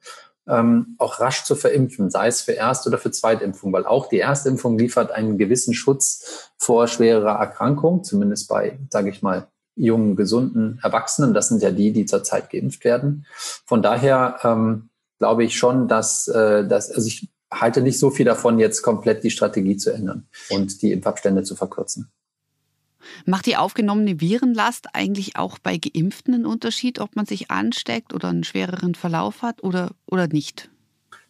ähm, 0.49 0.97
auch 0.99 1.21
rasch 1.21 1.45
zu 1.45 1.57
verimpfen, 1.57 2.11
sei 2.11 2.29
es 2.29 2.41
für 2.41 2.53
Erst- 2.53 2.87
oder 2.87 2.99
für 2.99 3.11
Zweitimpfung, 3.11 3.73
weil 3.73 3.87
auch 3.87 4.09
die 4.09 4.21
Erstimpfung 4.21 4.79
liefert 4.79 5.11
einen 5.11 5.39
gewissen 5.39 5.75
Schutz 5.75 6.51
vor 6.57 6.87
schwerer 6.89 7.39
Erkrankung, 7.39 8.05
zumindest 8.05 8.49
bei, 8.49 8.79
sage 8.91 9.11
ich 9.11 9.23
mal, 9.23 9.49
jungen, 9.75 10.17
gesunden 10.17 10.81
Erwachsenen. 10.83 11.35
Das 11.35 11.49
sind 11.49 11.63
ja 11.63 11.71
die, 11.71 11.93
die 11.93 12.07
zurzeit 12.07 12.51
geimpft 12.51 12.85
werden. 12.85 13.27
Von 13.67 13.83
daher 13.83 14.39
ähm, 14.43 14.89
glaube 15.19 15.45
ich 15.45 15.57
schon, 15.57 15.89
dass, 15.89 16.29
äh, 16.29 16.67
dass 16.67 16.91
also 16.91 17.07
ich 17.07 17.29
halte 17.53 17.83
nicht 17.83 17.99
so 17.99 18.11
viel 18.11 18.25
davon, 18.25 18.59
jetzt 18.59 18.83
komplett 18.83 19.23
die 19.23 19.31
Strategie 19.31 19.77
zu 19.77 19.93
ändern 19.93 20.27
und 20.51 20.83
die 20.83 20.93
Impfabstände 20.93 21.43
zu 21.43 21.55
verkürzen. 21.55 22.11
Macht 23.25 23.47
die 23.47 23.57
aufgenommene 23.57 24.21
Virenlast 24.21 24.89
eigentlich 24.93 25.37
auch 25.37 25.59
bei 25.59 25.79
Geimpften 25.79 26.35
einen 26.35 26.47
Unterschied, 26.47 26.99
ob 27.01 27.17
man 27.17 27.27
sich 27.27 27.51
ansteckt 27.51 28.15
oder 28.15 28.29
einen 28.29 28.45
schwereren 28.45 28.95
Verlauf 28.95 29.43
hat 29.43 29.63
oder, 29.63 29.91
oder 30.07 30.29
nicht? 30.29 30.71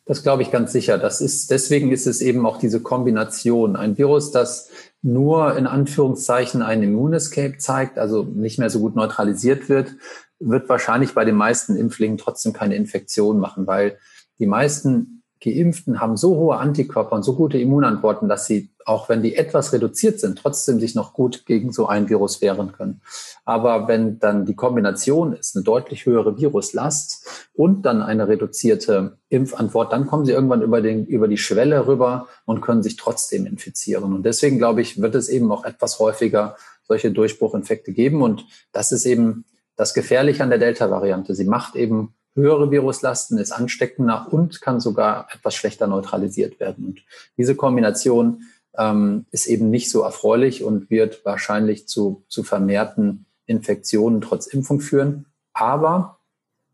Das 0.06 0.22
glaube 0.22 0.42
ich 0.42 0.52
ganz 0.52 0.72
sicher. 0.72 0.98
Das 0.98 1.20
ist, 1.20 1.50
deswegen 1.50 1.90
ist 1.90 2.06
es 2.06 2.20
eben 2.20 2.46
auch 2.46 2.58
diese 2.58 2.80
Kombination. 2.80 3.74
Ein 3.74 3.98
Virus, 3.98 4.30
das 4.30 4.70
nur 5.02 5.56
in 5.56 5.66
Anführungszeichen 5.66 6.62
ein 6.62 6.82
Immunescape 6.82 7.58
zeigt, 7.58 7.98
also 7.98 8.22
nicht 8.22 8.58
mehr 8.58 8.70
so 8.70 8.78
gut 8.78 8.94
neutralisiert 8.94 9.68
wird, 9.68 9.96
wird 10.38 10.68
wahrscheinlich 10.68 11.14
bei 11.14 11.24
den 11.24 11.34
meisten 11.34 11.76
Impflingen 11.76 12.18
trotzdem 12.18 12.52
keine 12.52 12.76
Infektion 12.76 13.40
machen, 13.40 13.66
weil 13.66 13.98
die 14.38 14.46
meisten 14.46 15.15
Geimpften 15.42 16.00
haben 16.00 16.16
so 16.16 16.36
hohe 16.36 16.56
Antikörper 16.56 17.14
und 17.14 17.22
so 17.22 17.34
gute 17.34 17.58
Immunantworten, 17.58 18.28
dass 18.28 18.46
sie, 18.46 18.70
auch 18.86 19.08
wenn 19.08 19.22
die 19.22 19.36
etwas 19.36 19.72
reduziert 19.72 20.18
sind, 20.18 20.38
trotzdem 20.38 20.80
sich 20.80 20.94
noch 20.94 21.12
gut 21.12 21.44
gegen 21.44 21.72
so 21.72 21.86
ein 21.86 22.08
Virus 22.08 22.40
wehren 22.40 22.72
können. 22.72 23.02
Aber 23.44 23.86
wenn 23.86 24.18
dann 24.18 24.46
die 24.46 24.54
Kombination 24.54 25.34
ist, 25.34 25.54
eine 25.54 25.64
deutlich 25.64 26.06
höhere 26.06 26.38
Viruslast 26.38 27.48
und 27.54 27.82
dann 27.82 28.00
eine 28.00 28.28
reduzierte 28.28 29.18
Impfantwort, 29.28 29.92
dann 29.92 30.06
kommen 30.06 30.24
sie 30.24 30.32
irgendwann 30.32 30.62
über, 30.62 30.80
den, 30.80 31.04
über 31.04 31.28
die 31.28 31.38
Schwelle 31.38 31.86
rüber 31.86 32.28
und 32.46 32.62
können 32.62 32.82
sich 32.82 32.96
trotzdem 32.96 33.44
infizieren. 33.44 34.14
Und 34.14 34.24
deswegen, 34.24 34.58
glaube 34.58 34.80
ich, 34.80 35.00
wird 35.02 35.14
es 35.14 35.28
eben 35.28 35.52
auch 35.52 35.64
etwas 35.64 35.98
häufiger 35.98 36.56
solche 36.88 37.10
Durchbruchinfekte 37.10 37.92
geben. 37.92 38.22
Und 38.22 38.46
das 38.72 38.92
ist 38.92 39.04
eben 39.04 39.44
das 39.76 39.92
Gefährliche 39.92 40.42
an 40.42 40.50
der 40.50 40.58
Delta-Variante. 40.58 41.34
Sie 41.34 41.44
macht 41.44 41.76
eben 41.76 42.14
höhere 42.36 42.70
Viruslasten, 42.70 43.38
ist 43.38 43.50
ansteckender 43.50 44.28
und 44.30 44.60
kann 44.60 44.78
sogar 44.78 45.26
etwas 45.34 45.54
schlechter 45.54 45.86
neutralisiert 45.86 46.60
werden. 46.60 46.86
Und 46.86 47.02
diese 47.36 47.56
Kombination 47.56 48.42
ähm, 48.78 49.26
ist 49.30 49.46
eben 49.46 49.70
nicht 49.70 49.90
so 49.90 50.02
erfreulich 50.02 50.62
und 50.62 50.90
wird 50.90 51.24
wahrscheinlich 51.24 51.88
zu, 51.88 52.24
zu 52.28 52.44
vermehrten 52.44 53.26
Infektionen 53.46 54.20
trotz 54.20 54.46
Impfung 54.46 54.80
führen. 54.80 55.26
Aber 55.52 56.18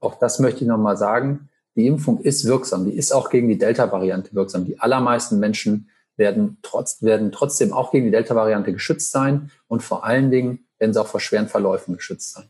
auch 0.01 0.17
das 0.17 0.41
möchte 0.41 0.63
ich 0.63 0.67
nochmal 0.67 0.97
sagen, 0.97 1.49
die 1.77 1.87
Impfung 1.87 2.21
ist 2.21 2.45
wirksam. 2.45 2.85
Die 2.85 2.97
ist 2.97 3.13
auch 3.13 3.31
gegen 3.31 3.49
die 3.49 3.59
Delta-Variante 3.59 4.35
wirksam. 4.35 4.67
Die 4.67 4.79
allermeisten 4.81 5.39
Menschen 5.39 5.89
werden, 6.17 6.59
trotz, 6.63 7.03
werden 7.03 7.33
trotzdem 7.33 7.73
auch 7.73 7.93
gegen 7.93 8.07
die 8.07 8.11
Delta-Variante 8.11 8.73
geschützt 8.73 9.13
sein 9.13 9.51
und 9.69 9.83
vor 9.83 10.05
allen 10.05 10.31
Dingen 10.31 10.67
werden 10.79 10.93
sie 10.93 11.01
auch 11.01 11.07
vor 11.07 11.21
schweren 11.21 11.49
Verläufen 11.49 11.95
geschützt 11.95 12.35
sein. 12.35 12.45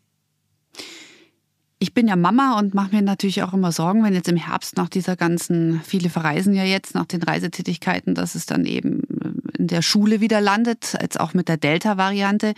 Ich 1.82 1.94
bin 1.94 2.06
ja 2.06 2.14
Mama 2.14 2.60
und 2.60 2.74
mache 2.74 2.94
mir 2.94 3.02
natürlich 3.02 3.42
auch 3.42 3.52
immer 3.52 3.72
Sorgen, 3.72 4.04
wenn 4.04 4.14
jetzt 4.14 4.28
im 4.28 4.36
Herbst 4.36 4.76
nach 4.76 4.88
dieser 4.88 5.16
ganzen, 5.16 5.80
viele 5.84 6.10
verreisen 6.10 6.54
ja 6.54 6.62
jetzt 6.62 6.94
nach 6.94 7.06
den 7.06 7.24
Reisetätigkeiten, 7.24 8.14
dass 8.14 8.36
es 8.36 8.46
dann 8.46 8.66
eben 8.66 9.02
äh, 9.20 9.58
in 9.58 9.66
der 9.66 9.82
Schule 9.82 10.20
wieder 10.20 10.40
landet, 10.40 10.96
jetzt 11.02 11.18
auch 11.18 11.34
mit 11.34 11.48
der 11.48 11.56
Delta-Variante. 11.56 12.54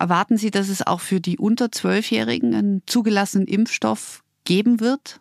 Erwarten 0.00 0.38
Sie, 0.38 0.50
dass 0.50 0.70
es 0.70 0.86
auch 0.86 1.00
für 1.00 1.20
die 1.20 1.36
unter 1.36 1.70
Zwölfjährigen 1.70 2.54
einen 2.54 2.82
zugelassenen 2.86 3.46
Impfstoff 3.46 4.22
geben 4.44 4.80
wird? 4.80 5.20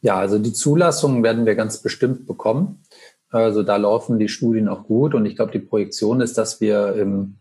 Ja, 0.00 0.16
also 0.16 0.38
die 0.38 0.54
Zulassung 0.54 1.22
werden 1.22 1.44
wir 1.44 1.56
ganz 1.56 1.82
bestimmt 1.82 2.26
bekommen. 2.26 2.80
Also 3.28 3.62
da 3.62 3.76
laufen 3.76 4.18
die 4.18 4.30
Studien 4.30 4.68
auch 4.68 4.84
gut 4.84 5.12
und 5.12 5.26
ich 5.26 5.36
glaube, 5.36 5.52
die 5.52 5.58
Projektion 5.58 6.22
ist, 6.22 6.38
dass 6.38 6.62
wir 6.62 6.94
im 6.94 7.36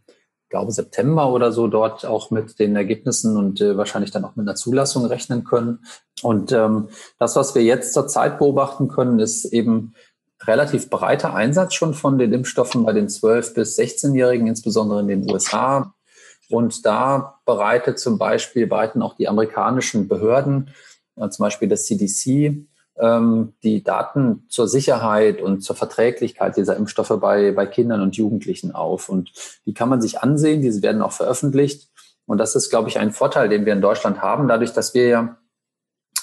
glaube 0.52 0.72
September 0.72 1.32
oder 1.32 1.52
so 1.52 1.68
dort 1.68 2.06
auch 2.06 2.30
mit 2.30 2.60
den 2.60 2.76
Ergebnissen 2.76 3.36
und 3.38 3.60
äh, 3.62 3.76
wahrscheinlich 3.76 4.12
dann 4.12 4.24
auch 4.24 4.36
mit 4.36 4.48
einer 4.48 4.56
Zulassung 4.56 5.06
rechnen 5.06 5.44
können. 5.44 5.80
Und 6.22 6.52
ähm, 6.52 6.90
das, 7.18 7.36
was 7.36 7.56
wir 7.56 7.64
jetzt 7.64 7.94
zurzeit 7.94 8.38
beobachten 8.38 8.88
können, 8.88 9.20
ist 9.20 9.46
eben 9.46 9.96
relativ 10.44 10.90
breiter 10.90 11.34
Einsatz 11.34 11.74
schon 11.74 11.94
von 11.94 12.18
den 12.18 12.34
Impfstoffen 12.34 12.84
bei 12.84 12.94
den 12.94 13.08
12- 13.08 13.56
bis 13.56 13.80
16-Jährigen, 13.80 14.48
insbesondere 14.48 15.00
in 15.00 15.08
den 15.08 15.32
USA. 15.32 15.94
Und 16.50 16.86
da 16.86 17.40
bereitet 17.46 18.00
zum 18.00 18.18
Beispiel, 18.18 18.68
bereiten 18.68 19.02
auch 19.02 19.16
die 19.16 19.30
amerikanischen 19.30 20.08
Behörden, 20.08 20.72
äh, 21.16 21.30
zum 21.30 21.44
Beispiel 21.44 21.70
das 21.70 21.86
CDC, 21.86 22.68
die 22.98 23.84
Daten 23.84 24.46
zur 24.50 24.68
Sicherheit 24.68 25.42
und 25.42 25.62
zur 25.62 25.76
Verträglichkeit 25.76 26.56
dieser 26.56 26.76
Impfstoffe 26.76 27.18
bei, 27.20 27.52
bei 27.52 27.66
Kindern 27.66 28.02
und 28.02 28.16
Jugendlichen 28.16 28.76
auf. 28.76 29.10
Und 29.10 29.32
die 29.66 29.74
kann 29.74 29.90
man 29.90 30.02
sich 30.02 30.22
ansehen, 30.22 30.62
diese 30.62 30.84
werden 30.84 31.02
auch 31.02 31.14
veröffentlicht. 31.14 31.90
Und 32.26 32.38
das 32.38 32.56
ist, 32.56 32.70
glaube 32.70 32.90
ich, 32.90 33.00
ein 33.00 33.12
Vorteil, 33.12 33.50
den 33.50 33.66
wir 33.66 33.74
in 33.74 33.82
Deutschland 33.82 34.22
haben, 34.22 34.48
dadurch, 34.48 34.74
dass 34.74 34.94
wir 34.94 35.08
ja 35.08 35.38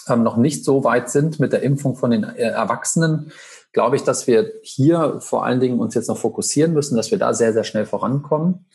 ähm, 0.08 0.22
noch 0.22 0.36
nicht 0.36 0.64
so 0.64 0.84
weit 0.84 1.10
sind 1.10 1.40
mit 1.40 1.52
der 1.52 1.62
Impfung 1.62 1.96
von 1.96 2.10
den 2.10 2.24
äh, 2.24 2.42
Erwachsenen, 2.42 3.32
glaube 3.72 3.96
ich, 3.96 4.04
dass 4.04 4.26
wir 4.26 4.52
hier 4.62 5.20
vor 5.20 5.44
allen 5.44 5.60
Dingen 5.60 5.80
uns 5.80 5.94
jetzt 5.94 6.08
noch 6.08 6.18
fokussieren 6.18 6.72
müssen, 6.72 6.96
dass 6.96 7.10
wir 7.10 7.18
da 7.18 7.34
sehr, 7.34 7.52
sehr 7.52 7.64
schnell 7.64 7.86
vorankommen. 7.86 8.66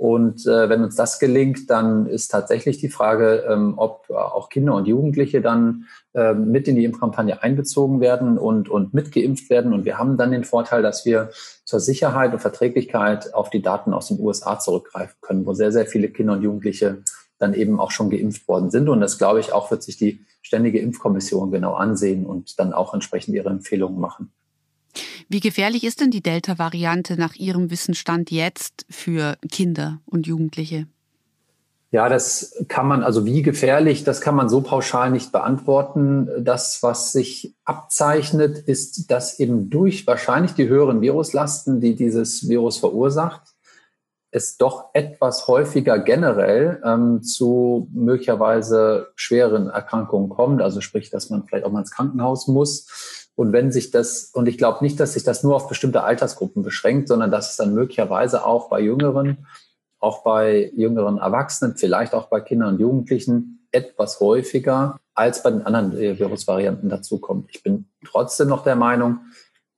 Und 0.00 0.46
äh, 0.46 0.70
wenn 0.70 0.82
uns 0.82 0.96
das 0.96 1.18
gelingt, 1.18 1.68
dann 1.68 2.06
ist 2.06 2.28
tatsächlich 2.28 2.78
die 2.78 2.88
Frage, 2.88 3.44
ähm, 3.46 3.74
ob 3.76 4.08
auch 4.08 4.48
Kinder 4.48 4.74
und 4.74 4.86
Jugendliche 4.86 5.42
dann 5.42 5.88
äh, 6.14 6.32
mit 6.32 6.66
in 6.68 6.76
die 6.76 6.86
Impfkampagne 6.86 7.42
einbezogen 7.42 8.00
werden 8.00 8.38
und, 8.38 8.70
und 8.70 8.94
mitgeimpft 8.94 9.50
werden. 9.50 9.74
Und 9.74 9.84
wir 9.84 9.98
haben 9.98 10.16
dann 10.16 10.30
den 10.30 10.44
Vorteil, 10.44 10.80
dass 10.80 11.04
wir 11.04 11.28
zur 11.66 11.80
Sicherheit 11.80 12.32
und 12.32 12.38
Verträglichkeit 12.38 13.34
auf 13.34 13.50
die 13.50 13.60
Daten 13.60 13.92
aus 13.92 14.08
den 14.08 14.18
USA 14.20 14.58
zurückgreifen 14.58 15.16
können, 15.20 15.44
wo 15.44 15.52
sehr, 15.52 15.70
sehr 15.70 15.84
viele 15.84 16.08
Kinder 16.08 16.32
und 16.32 16.42
Jugendliche 16.42 17.02
dann 17.38 17.52
eben 17.52 17.78
auch 17.78 17.90
schon 17.90 18.08
geimpft 18.08 18.48
worden 18.48 18.70
sind. 18.70 18.88
Und 18.88 19.02
das, 19.02 19.18
glaube 19.18 19.40
ich, 19.40 19.52
auch 19.52 19.70
wird 19.70 19.82
sich 19.82 19.98
die 19.98 20.24
Ständige 20.40 20.78
Impfkommission 20.78 21.50
genau 21.50 21.74
ansehen 21.74 22.24
und 22.24 22.58
dann 22.58 22.72
auch 22.72 22.94
entsprechend 22.94 23.34
ihre 23.34 23.50
Empfehlungen 23.50 24.00
machen. 24.00 24.32
Wie 25.32 25.38
gefährlich 25.38 25.84
ist 25.84 26.00
denn 26.00 26.10
die 26.10 26.24
Delta-Variante 26.24 27.16
nach 27.16 27.36
Ihrem 27.36 27.70
Wissensstand 27.70 28.32
jetzt 28.32 28.84
für 28.90 29.36
Kinder 29.48 30.00
und 30.04 30.26
Jugendliche? 30.26 30.88
Ja, 31.92 32.08
das 32.08 32.56
kann 32.66 32.88
man, 32.88 33.04
also 33.04 33.24
wie 33.26 33.42
gefährlich, 33.42 34.02
das 34.02 34.20
kann 34.20 34.34
man 34.34 34.48
so 34.48 34.60
pauschal 34.60 35.12
nicht 35.12 35.30
beantworten. 35.30 36.28
Das, 36.40 36.82
was 36.82 37.12
sich 37.12 37.54
abzeichnet, 37.64 38.58
ist, 38.58 39.08
dass 39.12 39.38
eben 39.38 39.70
durch 39.70 40.04
wahrscheinlich 40.04 40.54
die 40.54 40.66
höheren 40.66 41.00
Viruslasten, 41.00 41.80
die 41.80 41.94
dieses 41.94 42.48
Virus 42.48 42.78
verursacht, 42.78 43.42
es 44.32 44.56
doch 44.56 44.86
etwas 44.94 45.46
häufiger 45.46 46.00
generell 46.00 46.82
ähm, 46.84 47.22
zu 47.22 47.88
möglicherweise 47.92 49.12
schweren 49.14 49.70
Erkrankungen 49.70 50.28
kommt. 50.28 50.60
Also 50.60 50.80
sprich, 50.80 51.10
dass 51.10 51.30
man 51.30 51.44
vielleicht 51.44 51.66
auch 51.66 51.70
mal 51.70 51.80
ins 51.80 51.92
Krankenhaus 51.92 52.48
muss 52.48 53.19
und 53.34 53.52
wenn 53.52 53.72
sich 53.72 53.90
das, 53.90 54.30
und 54.34 54.48
ich 54.48 54.58
glaube 54.58 54.84
nicht, 54.84 55.00
dass 55.00 55.14
sich 55.14 55.24
das 55.24 55.42
nur 55.42 55.56
auf 55.56 55.68
bestimmte 55.68 56.02
Altersgruppen 56.02 56.62
beschränkt, 56.62 57.08
sondern 57.08 57.30
dass 57.30 57.50
es 57.50 57.56
dann 57.56 57.74
möglicherweise 57.74 58.44
auch 58.44 58.68
bei 58.68 58.80
Jüngeren, 58.80 59.46
auch 59.98 60.22
bei 60.22 60.70
jüngeren 60.74 61.18
Erwachsenen, 61.18 61.76
vielleicht 61.76 62.14
auch 62.14 62.26
bei 62.26 62.40
Kindern 62.40 62.74
und 62.74 62.80
Jugendlichen 62.80 63.66
etwas 63.70 64.20
häufiger 64.20 64.98
als 65.14 65.42
bei 65.42 65.50
den 65.50 65.62
anderen 65.62 65.96
äh, 65.96 66.18
Virusvarianten 66.18 66.88
dazukommt. 66.88 67.50
Ich 67.50 67.62
bin 67.62 67.86
trotzdem 68.04 68.48
noch 68.48 68.64
der 68.64 68.76
Meinung, 68.76 69.20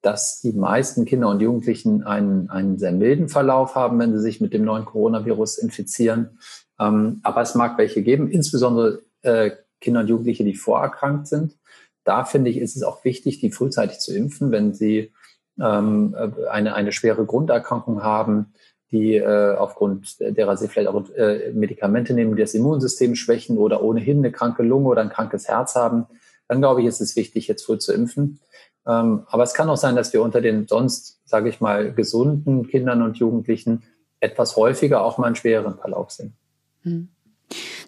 dass 0.00 0.40
die 0.40 0.52
meisten 0.52 1.04
Kinder 1.04 1.28
und 1.28 1.40
Jugendlichen 1.40 2.02
einen, 2.04 2.50
einen 2.50 2.78
sehr 2.78 2.92
milden 2.92 3.28
Verlauf 3.28 3.74
haben, 3.74 3.98
wenn 3.98 4.12
sie 4.12 4.20
sich 4.20 4.40
mit 4.40 4.52
dem 4.52 4.64
neuen 4.64 4.84
Coronavirus 4.84 5.58
infizieren. 5.58 6.38
Ähm, 6.80 7.20
aber 7.22 7.42
es 7.42 7.54
mag 7.54 7.78
welche 7.78 8.02
geben, 8.02 8.28
insbesondere 8.28 9.02
äh, 9.22 9.52
Kinder 9.80 10.00
und 10.00 10.08
Jugendliche, 10.08 10.44
die 10.44 10.54
vorerkrankt 10.54 11.26
sind 11.26 11.56
da 12.04 12.24
finde 12.24 12.50
ich, 12.50 12.58
ist 12.58 12.76
es 12.76 12.82
auch 12.82 13.04
wichtig, 13.04 13.40
die 13.40 13.50
frühzeitig 13.50 13.98
zu 13.98 14.14
impfen, 14.14 14.50
wenn 14.50 14.74
sie 14.74 15.12
ähm, 15.60 16.16
eine, 16.50 16.74
eine 16.74 16.92
schwere 16.92 17.24
Grunderkrankung 17.24 18.02
haben, 18.02 18.54
die 18.90 19.14
äh, 19.14 19.54
aufgrund 19.56 20.20
derer 20.20 20.56
sie 20.56 20.68
vielleicht 20.68 20.88
auch 20.88 21.08
äh, 21.10 21.50
Medikamente 21.52 22.12
nehmen, 22.12 22.36
die 22.36 22.42
das 22.42 22.54
Immunsystem 22.54 23.14
schwächen 23.14 23.56
oder 23.56 23.82
ohnehin 23.82 24.18
eine 24.18 24.30
kranke 24.30 24.62
Lunge 24.62 24.88
oder 24.88 25.00
ein 25.00 25.08
krankes 25.08 25.48
Herz 25.48 25.74
haben, 25.74 26.06
dann 26.46 26.60
glaube 26.60 26.82
ich, 26.82 26.86
ist 26.86 27.00
es 27.00 27.16
wichtig, 27.16 27.48
jetzt 27.48 27.64
früh 27.64 27.78
zu 27.78 27.92
impfen. 27.92 28.40
Ähm, 28.86 29.22
aber 29.28 29.44
es 29.44 29.54
kann 29.54 29.70
auch 29.70 29.76
sein, 29.76 29.96
dass 29.96 30.12
wir 30.12 30.22
unter 30.22 30.40
den 30.40 30.66
sonst, 30.66 31.20
sage 31.24 31.48
ich 31.48 31.60
mal, 31.60 31.92
gesunden 31.94 32.68
Kindern 32.68 33.02
und 33.02 33.16
Jugendlichen 33.16 33.82
etwas 34.20 34.56
häufiger 34.56 35.02
auch 35.02 35.18
mal 35.18 35.26
einen 35.26 35.36
schwereren 35.36 35.78
Verlauf 35.78 36.10
sehen. 36.10 36.34
Hm. 36.82 37.08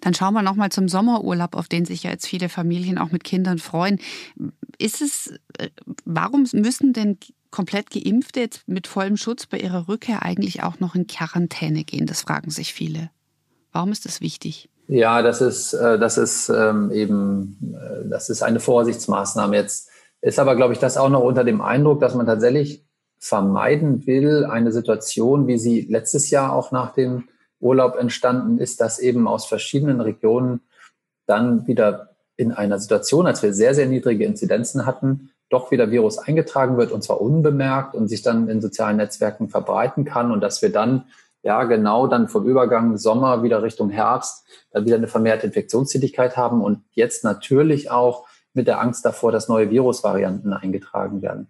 Dann 0.04 0.12
schauen 0.12 0.34
wir 0.34 0.42
nochmal 0.42 0.68
zum 0.70 0.86
Sommerurlaub, 0.86 1.56
auf 1.56 1.66
den 1.66 1.86
sich 1.86 2.02
ja 2.02 2.10
jetzt 2.10 2.26
viele 2.26 2.50
Familien 2.50 2.98
auch 2.98 3.10
mit 3.10 3.24
Kindern 3.24 3.56
freuen. 3.56 3.98
Ist 4.78 5.00
es, 5.00 5.32
äh, 5.58 5.70
warum 6.04 6.46
müssen 6.52 6.92
denn 6.92 7.16
komplett 7.50 7.90
Geimpfte 7.90 8.40
jetzt 8.40 8.68
mit 8.68 8.86
vollem 8.86 9.16
Schutz 9.16 9.46
bei 9.46 9.58
ihrer 9.58 9.88
Rückkehr 9.88 10.22
eigentlich 10.22 10.62
auch 10.62 10.78
noch 10.78 10.94
in 10.94 11.06
Quarantäne 11.06 11.84
gehen? 11.84 12.04
Das 12.04 12.20
fragen 12.20 12.50
sich 12.50 12.74
viele. 12.74 13.10
Warum 13.72 13.92
ist 13.92 14.04
das 14.04 14.20
wichtig? 14.20 14.68
Ja, 14.88 15.22
das 15.22 15.40
ist, 15.40 15.72
äh, 15.72 15.98
das 15.98 16.18
ist 16.18 16.50
ähm, 16.50 16.90
eben, 16.90 17.74
äh, 17.74 18.06
das 18.06 18.28
ist 18.28 18.42
eine 18.42 18.60
Vorsichtsmaßnahme. 18.60 19.56
Jetzt 19.56 19.88
ist 20.20 20.38
aber, 20.38 20.54
glaube 20.54 20.74
ich, 20.74 20.80
das 20.80 20.98
auch 20.98 21.08
noch 21.08 21.22
unter 21.22 21.44
dem 21.44 21.62
Eindruck, 21.62 22.00
dass 22.00 22.14
man 22.14 22.26
tatsächlich 22.26 22.84
vermeiden 23.18 24.06
will, 24.06 24.44
eine 24.44 24.70
Situation, 24.70 25.46
wie 25.46 25.56
sie 25.56 25.86
letztes 25.88 26.28
Jahr 26.28 26.52
auch 26.52 26.72
nach 26.72 26.92
dem 26.92 27.24
Urlaub 27.64 27.96
entstanden 27.96 28.58
ist, 28.58 28.80
dass 28.80 28.98
eben 28.98 29.26
aus 29.26 29.46
verschiedenen 29.46 30.00
Regionen 30.00 30.60
dann 31.26 31.66
wieder 31.66 32.10
in 32.36 32.52
einer 32.52 32.78
Situation, 32.78 33.26
als 33.26 33.42
wir 33.42 33.54
sehr, 33.54 33.74
sehr 33.74 33.86
niedrige 33.86 34.24
Inzidenzen 34.24 34.86
hatten, 34.86 35.30
doch 35.48 35.70
wieder 35.70 35.90
Virus 35.90 36.18
eingetragen 36.18 36.76
wird 36.76 36.92
und 36.92 37.02
zwar 37.02 37.20
unbemerkt 37.20 37.94
und 37.94 38.08
sich 38.08 38.22
dann 38.22 38.48
in 38.48 38.60
sozialen 38.60 38.96
Netzwerken 38.96 39.48
verbreiten 39.48 40.04
kann 40.04 40.32
und 40.32 40.40
dass 40.40 40.62
wir 40.62 40.72
dann 40.72 41.04
ja 41.42 41.64
genau 41.64 42.06
dann 42.06 42.28
vom 42.28 42.46
Übergang 42.46 42.96
Sommer 42.96 43.42
wieder 43.42 43.62
Richtung 43.62 43.90
Herbst 43.90 44.46
dann 44.72 44.84
wieder 44.84 44.96
eine 44.96 45.08
vermehrte 45.08 45.46
Infektionstätigkeit 45.46 46.36
haben 46.36 46.62
und 46.62 46.82
jetzt 46.92 47.24
natürlich 47.24 47.90
auch 47.90 48.26
mit 48.52 48.66
der 48.66 48.80
Angst 48.80 49.04
davor, 49.04 49.32
dass 49.32 49.48
neue 49.48 49.70
Virusvarianten 49.70 50.52
eingetragen 50.52 51.22
werden. 51.22 51.48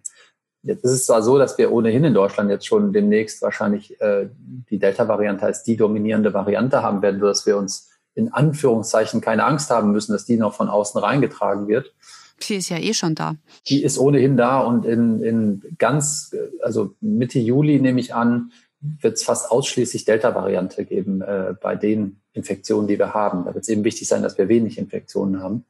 Jetzt 0.65 0.83
ist 0.83 0.91
es 0.91 1.05
zwar 1.05 1.21
so, 1.21 1.37
dass 1.37 1.57
wir 1.59 1.71
ohnehin 1.71 2.03
in 2.03 2.15
Deutschland 2.15 2.49
jetzt 2.49 2.65
schon 2.65 2.91
demnächst 2.91 3.43
wahrscheinlich 3.43 4.01
äh, 4.01 4.27
die 4.69 4.79
Delta-Variante 4.79 5.45
als 5.45 5.63
die 5.63 5.77
dominierende 5.77 6.33
Variante 6.33 6.81
haben 6.81 7.03
werden, 7.03 7.19
sodass 7.19 7.45
wir 7.45 7.55
uns 7.55 7.91
in 8.15 8.33
Anführungszeichen 8.33 9.21
keine 9.21 9.43
Angst 9.43 9.69
haben 9.69 9.91
müssen, 9.91 10.13
dass 10.13 10.25
die 10.25 10.37
noch 10.37 10.55
von 10.55 10.67
außen 10.67 10.99
reingetragen 10.99 11.67
wird. 11.67 11.93
Sie 12.39 12.55
ist 12.55 12.69
ja 12.69 12.77
eh 12.77 12.93
schon 12.95 13.13
da. 13.13 13.35
Die 13.67 13.83
ist 13.83 13.99
ohnehin 13.99 14.37
da 14.37 14.59
und 14.59 14.85
in, 14.85 15.21
in 15.21 15.61
ganz, 15.77 16.35
also 16.61 16.95
Mitte 16.99 17.39
Juli 17.39 17.79
nehme 17.79 17.99
ich 17.99 18.15
an, 18.15 18.51
wird 18.79 19.17
es 19.17 19.23
fast 19.23 19.51
ausschließlich 19.51 20.05
Delta-Variante 20.05 20.83
geben 20.85 21.21
äh, 21.21 21.53
bei 21.61 21.75
den 21.75 22.21
Infektionen, 22.33 22.87
die 22.87 22.97
wir 22.97 23.13
haben. 23.13 23.45
Da 23.45 23.53
wird 23.53 23.63
es 23.63 23.69
eben 23.69 23.83
wichtig 23.83 24.07
sein, 24.07 24.23
dass 24.23 24.37
wir 24.37 24.49
wenig 24.49 24.79
Infektionen 24.79 25.43
haben 25.43 25.63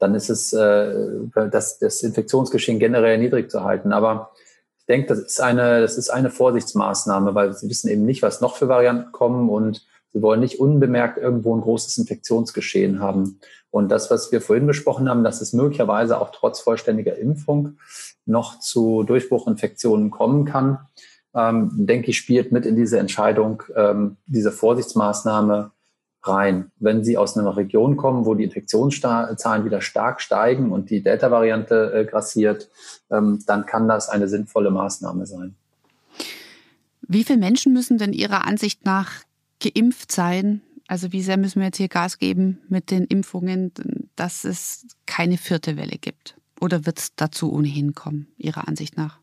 dann 0.00 0.14
ist 0.14 0.30
es, 0.30 0.52
äh, 0.52 0.92
das, 1.50 1.78
das 1.78 2.02
Infektionsgeschehen 2.02 2.78
generell 2.78 3.18
niedrig 3.18 3.50
zu 3.50 3.62
halten. 3.62 3.92
Aber 3.92 4.32
ich 4.78 4.86
denke, 4.86 5.06
das 5.08 5.20
ist 5.20 5.40
eine, 5.40 5.80
das 5.80 5.96
ist 5.96 6.10
eine 6.10 6.30
Vorsichtsmaßnahme, 6.30 7.34
weil 7.34 7.52
sie 7.52 7.68
wissen 7.68 7.88
eben 7.88 8.04
nicht, 8.04 8.22
was 8.22 8.40
noch 8.40 8.56
für 8.56 8.66
Varianten 8.66 9.12
kommen 9.12 9.48
und 9.48 9.86
sie 10.12 10.22
wollen 10.22 10.40
nicht 10.40 10.58
unbemerkt 10.58 11.18
irgendwo 11.18 11.54
ein 11.54 11.60
großes 11.60 11.98
Infektionsgeschehen 11.98 13.00
haben. 13.00 13.38
Und 13.70 13.90
das, 13.90 14.10
was 14.10 14.32
wir 14.32 14.40
vorhin 14.40 14.66
besprochen 14.66 15.08
haben, 15.08 15.22
dass 15.22 15.40
es 15.40 15.52
möglicherweise 15.52 16.20
auch 16.20 16.30
trotz 16.32 16.60
vollständiger 16.60 17.16
Impfung 17.16 17.78
noch 18.26 18.58
zu 18.58 19.04
Durchbruchinfektionen 19.04 20.10
kommen 20.10 20.44
kann, 20.46 20.78
ähm, 21.34 21.70
denke 21.72 22.10
ich, 22.10 22.18
spielt 22.18 22.50
mit 22.50 22.66
in 22.66 22.74
diese 22.74 22.98
Entscheidung, 22.98 23.62
ähm, 23.76 24.16
diese 24.26 24.50
Vorsichtsmaßnahme 24.50 25.70
rein. 26.22 26.70
Wenn 26.78 27.04
Sie 27.04 27.16
aus 27.16 27.36
einer 27.36 27.56
Region 27.56 27.96
kommen, 27.96 28.26
wo 28.26 28.34
die 28.34 28.44
Infektionszahlen 28.44 29.64
wieder 29.64 29.80
stark 29.80 30.20
steigen 30.20 30.72
und 30.72 30.90
die 30.90 31.02
Delta-Variante 31.02 31.92
äh, 31.94 32.04
grassiert, 32.04 32.68
ähm, 33.10 33.42
dann 33.46 33.66
kann 33.66 33.88
das 33.88 34.08
eine 34.08 34.28
sinnvolle 34.28 34.70
Maßnahme 34.70 35.26
sein. 35.26 35.54
Wie 37.02 37.24
viele 37.24 37.38
Menschen 37.38 37.72
müssen 37.72 37.98
denn 37.98 38.12
Ihrer 38.12 38.46
Ansicht 38.46 38.84
nach 38.84 39.24
geimpft 39.60 40.12
sein? 40.12 40.62
Also 40.86 41.12
wie 41.12 41.22
sehr 41.22 41.36
müssen 41.36 41.60
wir 41.60 41.66
jetzt 41.66 41.78
hier 41.78 41.88
Gas 41.88 42.18
geben 42.18 42.60
mit 42.68 42.90
den 42.90 43.04
Impfungen, 43.04 43.72
dass 44.16 44.44
es 44.44 44.86
keine 45.06 45.38
vierte 45.38 45.76
Welle 45.76 45.98
gibt? 46.00 46.36
Oder 46.60 46.84
wird 46.84 46.98
es 46.98 47.14
dazu 47.16 47.52
ohnehin 47.52 47.94
kommen, 47.94 48.28
Ihrer 48.36 48.68
Ansicht 48.68 48.96
nach? 48.96 49.18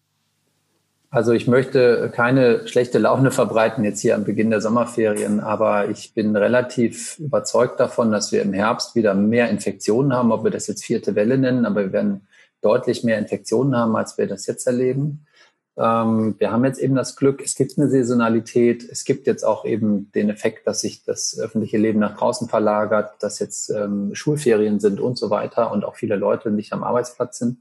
Also 1.10 1.32
ich 1.32 1.48
möchte 1.48 2.12
keine 2.14 2.68
schlechte 2.68 3.00
Laune 3.00 3.32
verbreiten 3.32 3.86
jetzt 3.86 4.02
hier 4.02 4.16
am 4.16 4.26
Beginn 4.26 4.50
der 4.50 4.60
Sommerferien, 4.60 5.40
aber 5.40 5.90
ich 5.90 6.14
bin 6.14 6.36
relativ 6.36 7.18
überzeugt 7.18 7.80
davon, 7.80 8.12
dass 8.12 8.34
wir 8.34 8.42
im 8.42 8.52
Herbst 8.52 8.94
wieder 8.96 9.14
mehr 9.14 9.50
Infektionen 9.50 10.14
haben, 10.14 10.34
ob 10.34 10.44
wir 10.44 10.52
das 10.52 10.68
jetzt 10.68 10.84
vierte 10.84 11.16
Welle 11.16 11.38
nennen, 11.38 11.66
aber 11.66 11.84
wir 11.86 11.94
werden 11.94 12.28
deutlich 12.62 13.06
mehr 13.06 13.20
Infektionen 13.20 13.76
haben, 13.78 13.96
als 13.96 14.18
wir 14.18 14.28
das 14.28 14.48
jetzt 14.48 14.68
erleben. 14.68 15.26
Ähm, 15.78 16.36
wir 16.40 16.52
haben 16.52 16.66
jetzt 16.66 16.80
eben 16.80 16.96
das 16.96 17.16
Glück, 17.16 17.42
es 17.42 17.56
gibt 17.56 17.78
eine 17.78 17.90
Saisonalität, 17.90 18.84
es 18.84 19.06
gibt 19.06 19.28
jetzt 19.28 19.44
auch 19.44 19.64
eben 19.64 20.12
den 20.12 20.30
Effekt, 20.30 20.68
dass 20.68 20.82
sich 20.82 21.06
das 21.06 21.40
öffentliche 21.40 21.78
Leben 21.78 22.00
nach 22.00 22.18
draußen 22.18 22.50
verlagert, 22.50 23.12
dass 23.20 23.40
jetzt 23.40 23.70
ähm, 23.70 24.14
Schulferien 24.14 24.82
sind 24.82 25.00
und 25.00 25.18
so 25.18 25.30
weiter 25.30 25.72
und 25.72 25.86
auch 25.86 25.96
viele 25.96 26.18
Leute 26.18 26.52
nicht 26.52 26.74
am 26.74 26.84
Arbeitsplatz 26.84 27.38
sind. 27.38 27.60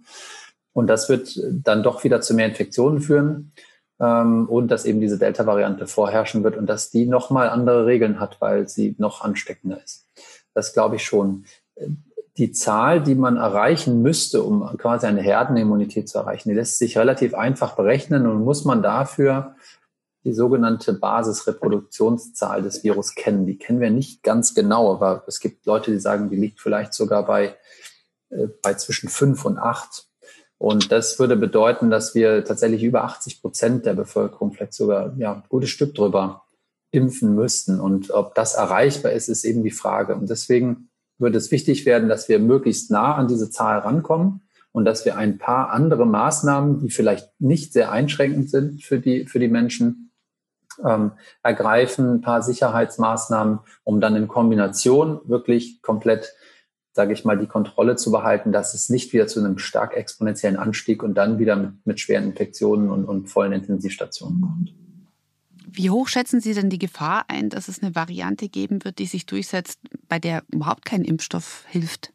Und 0.77 0.89
das 0.89 1.09
wird 1.09 1.41
dann 1.43 1.83
doch 1.83 2.05
wieder 2.05 2.21
zu 2.21 2.35
mehr 2.35 2.49
Infektionen 2.49 3.01
führen 3.01 3.53
ähm, 3.99 4.47
und 4.47 4.69
dass 4.69 4.85
eben 4.85 5.01
diese 5.01 5.19
Delta-Variante 5.19 5.87
vorherrschen 5.87 6.45
wird 6.45 6.59
und 6.59 6.67
dass 6.67 6.91
die 6.91 7.07
nochmal 7.07 7.49
andere 7.49 7.87
Regeln 7.87 8.21
hat, 8.21 8.43
weil 8.43 8.69
sie 8.69 8.95
noch 8.99 9.23
ansteckender 9.23 9.83
ist. 9.83 10.07
Das 10.53 10.75
glaube 10.75 10.97
ich 10.97 11.05
schon. 11.05 11.47
Die 12.37 12.53
Zahl, 12.53 13.03
die 13.03 13.15
man 13.15 13.39
erreichen 13.39 14.03
müsste, 14.03 14.43
um 14.43 14.77
quasi 14.77 15.07
eine 15.07 15.23
Herdenimmunität 15.23 16.11
zu 16.11 16.19
erreichen, 16.19 16.51
die 16.51 16.55
lässt 16.55 16.79
sich 16.79 16.99
relativ 16.99 17.33
einfach 17.33 17.75
berechnen 17.75 18.27
und 18.27 18.45
muss 18.45 18.67
man 18.67 18.83
dafür 18.83 19.57
die 20.25 20.35
sogenannte 20.35 20.93
Basisreproduktionszahl 20.93 22.61
des 22.61 22.85
Virus 22.85 23.15
kennen. 23.15 23.47
Die 23.47 23.57
kennen 23.57 23.81
wir 23.81 23.91
nicht 23.91 24.23
ganz 24.23 24.55
genau, 24.55 24.93
aber 24.93 25.25
es 25.27 25.41
gibt 25.41 25.65
Leute, 25.65 25.91
die 25.91 26.01
sagen, 26.01 26.29
die 26.29 26.37
liegt 26.37 26.61
vielleicht 26.61 26.93
sogar 26.93 27.25
bei, 27.25 27.57
äh, 28.29 28.49
bei 28.61 28.75
zwischen 28.75 29.09
fünf 29.09 29.47
und 29.47 29.57
acht. 29.57 30.06
Und 30.59 30.90
das 30.90 31.19
würde 31.19 31.37
bedeuten, 31.37 31.90
dass 31.90 32.14
wir 32.14 32.45
tatsächlich 32.45 32.83
über 32.83 33.05
80 33.05 33.42
Prozent 33.42 33.87
der 33.87 33.95
Bevölkerung, 33.95 34.53
vielleicht 34.53 34.73
sogar 34.73 35.14
ja, 35.19 35.35
ein 35.35 35.42
gutes 35.49 35.71
Stück 35.71 35.95
drüber, 35.95 36.45
impfen 36.90 37.35
müssten. 37.35 37.81
Und 37.81 38.11
ob 38.11 38.35
das 38.35 38.55
erreichbar 38.55 39.12
ist, 39.12 39.29
ist 39.29 39.45
eben 39.45 39.62
die 39.62 39.71
Frage. 39.71 40.14
Und 40.14 40.31
deswegen 40.31 40.88
würde 41.19 41.38
es 41.38 41.51
wichtig 41.51 41.85
werden, 41.85 42.09
dass 42.09 42.29
wir 42.29 42.38
möglichst 42.38 42.90
nah 42.90 43.14
an 43.14 43.29
diese 43.29 43.51
Zahl 43.51 43.81
rankommen 43.81 44.42
und 44.73 44.85
dass 44.85 45.05
wir 45.05 45.16
ein 45.16 45.38
paar 45.38 45.71
andere 45.71 46.07
Maßnahmen, 46.07 46.81
die 46.81 46.90
vielleicht 46.90 47.29
nicht 47.38 47.73
sehr 47.73 47.92
einschränkend 47.92 48.51
sind 48.51 48.83
für 48.83 48.99
die, 48.99 49.27
für 49.27 49.38
die 49.38 49.49
Menschen, 49.49 50.07
ähm, 50.85 51.12
ergreifen, 51.42 52.16
ein 52.16 52.21
paar 52.21 52.42
Sicherheitsmaßnahmen, 52.42 53.61
um 53.85 54.01
dann 54.01 54.16
in 54.16 54.29
Kombination 54.29 55.21
wirklich 55.25 55.81
komplett 55.81 56.35
sage 56.97 57.13
ich 57.13 57.27
mal, 57.27 57.37
die 57.37 57.47
Kontrolle 57.47 57.97
zu 57.97 58.11
behalten, 58.11 58.53
dass 58.53 58.73
es 58.73 58.89
nicht 58.89 59.13
wieder 59.13 59.27
zu 59.27 59.39
einem 59.39 59.59
stark 59.59 59.95
exponentiellen 59.95 60.57
Anstieg 60.57 61.03
und 61.03 61.15
dann 61.15 61.39
wieder 61.39 61.55
mit, 61.55 61.87
mit 61.87 62.01
schweren 62.01 62.25
Infektionen 62.25 62.91
und, 62.91 63.05
und 63.05 63.29
vollen 63.29 63.53
Intensivstationen 63.53 64.41
kommt. 64.41 64.75
Wie 65.71 65.91
hoch 65.91 66.09
schätzen 66.09 66.41
Sie 66.41 66.55
denn 66.55 66.71
die 66.71 66.79
Gefahr 66.79 67.27
ein, 67.29 67.51
dass 67.51 67.69
es 67.69 67.83
eine 67.83 67.95
Variante 67.95 68.49
geben 68.49 68.83
wird, 68.83 68.99
die 68.99 69.05
sich 69.05 69.27
durchsetzt, 69.27 69.79
bei 70.09 70.19
der 70.19 70.43
überhaupt 70.51 70.87
kein 70.87 71.05
Impfstoff 71.05 71.67
hilft? 71.69 72.15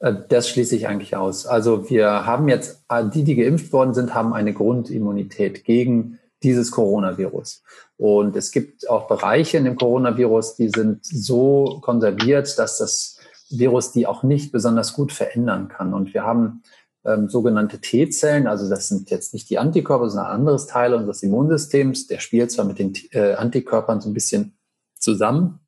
Äh, 0.00 0.14
das 0.28 0.48
schließe 0.48 0.74
ich 0.74 0.88
eigentlich 0.88 1.14
aus. 1.14 1.46
Also 1.46 1.88
wir 1.88 2.26
haben 2.26 2.48
jetzt, 2.48 2.82
äh, 2.88 3.04
die, 3.08 3.22
die 3.22 3.36
geimpft 3.36 3.72
worden 3.72 3.94
sind, 3.94 4.12
haben 4.12 4.34
eine 4.34 4.54
Grundimmunität 4.54 5.64
gegen 5.64 6.18
dieses 6.42 6.72
Coronavirus. 6.72 7.62
Und 7.96 8.34
es 8.34 8.50
gibt 8.50 8.90
auch 8.90 9.06
Bereiche 9.06 9.56
in 9.58 9.64
dem 9.64 9.76
Coronavirus, 9.76 10.56
die 10.56 10.68
sind 10.68 11.06
so 11.06 11.78
konserviert, 11.80 12.58
dass 12.58 12.78
das 12.78 13.15
Virus 13.50 13.92
die 13.92 14.06
auch 14.06 14.22
nicht 14.22 14.52
besonders 14.52 14.92
gut 14.92 15.12
verändern 15.12 15.68
kann. 15.68 15.94
Und 15.94 16.14
wir 16.14 16.24
haben 16.24 16.62
ähm, 17.04 17.28
sogenannte 17.28 17.80
T-Zellen, 17.80 18.46
also 18.46 18.68
das 18.68 18.88
sind 18.88 19.10
jetzt 19.10 19.32
nicht 19.32 19.48
die 19.48 19.58
Antikörper, 19.58 20.10
sondern 20.10 20.26
ein 20.26 20.40
anderes 20.40 20.66
Teil 20.66 20.94
unseres 20.94 21.22
Immunsystems. 21.22 22.06
Der 22.08 22.18
spielt 22.18 22.50
zwar 22.50 22.64
mit 22.64 22.78
den 22.78 22.94
äh, 23.12 23.34
Antikörpern 23.34 24.00
so 24.00 24.10
ein 24.10 24.14
bisschen 24.14 24.58
zusammen, 24.98 25.60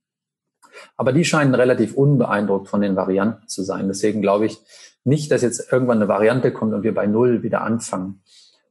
aber 0.96 1.12
die 1.12 1.24
scheinen 1.24 1.54
relativ 1.54 1.94
unbeeindruckt 1.94 2.68
von 2.68 2.80
den 2.80 2.96
Varianten 2.96 3.46
zu 3.46 3.62
sein. 3.62 3.88
Deswegen 3.88 4.20
glaube 4.20 4.46
ich 4.46 4.58
nicht, 5.04 5.30
dass 5.30 5.42
jetzt 5.42 5.72
irgendwann 5.72 5.98
eine 5.98 6.08
Variante 6.08 6.52
kommt 6.52 6.74
und 6.74 6.82
wir 6.82 6.94
bei 6.94 7.06
Null 7.06 7.42
wieder 7.42 7.62
anfangen. 7.62 8.22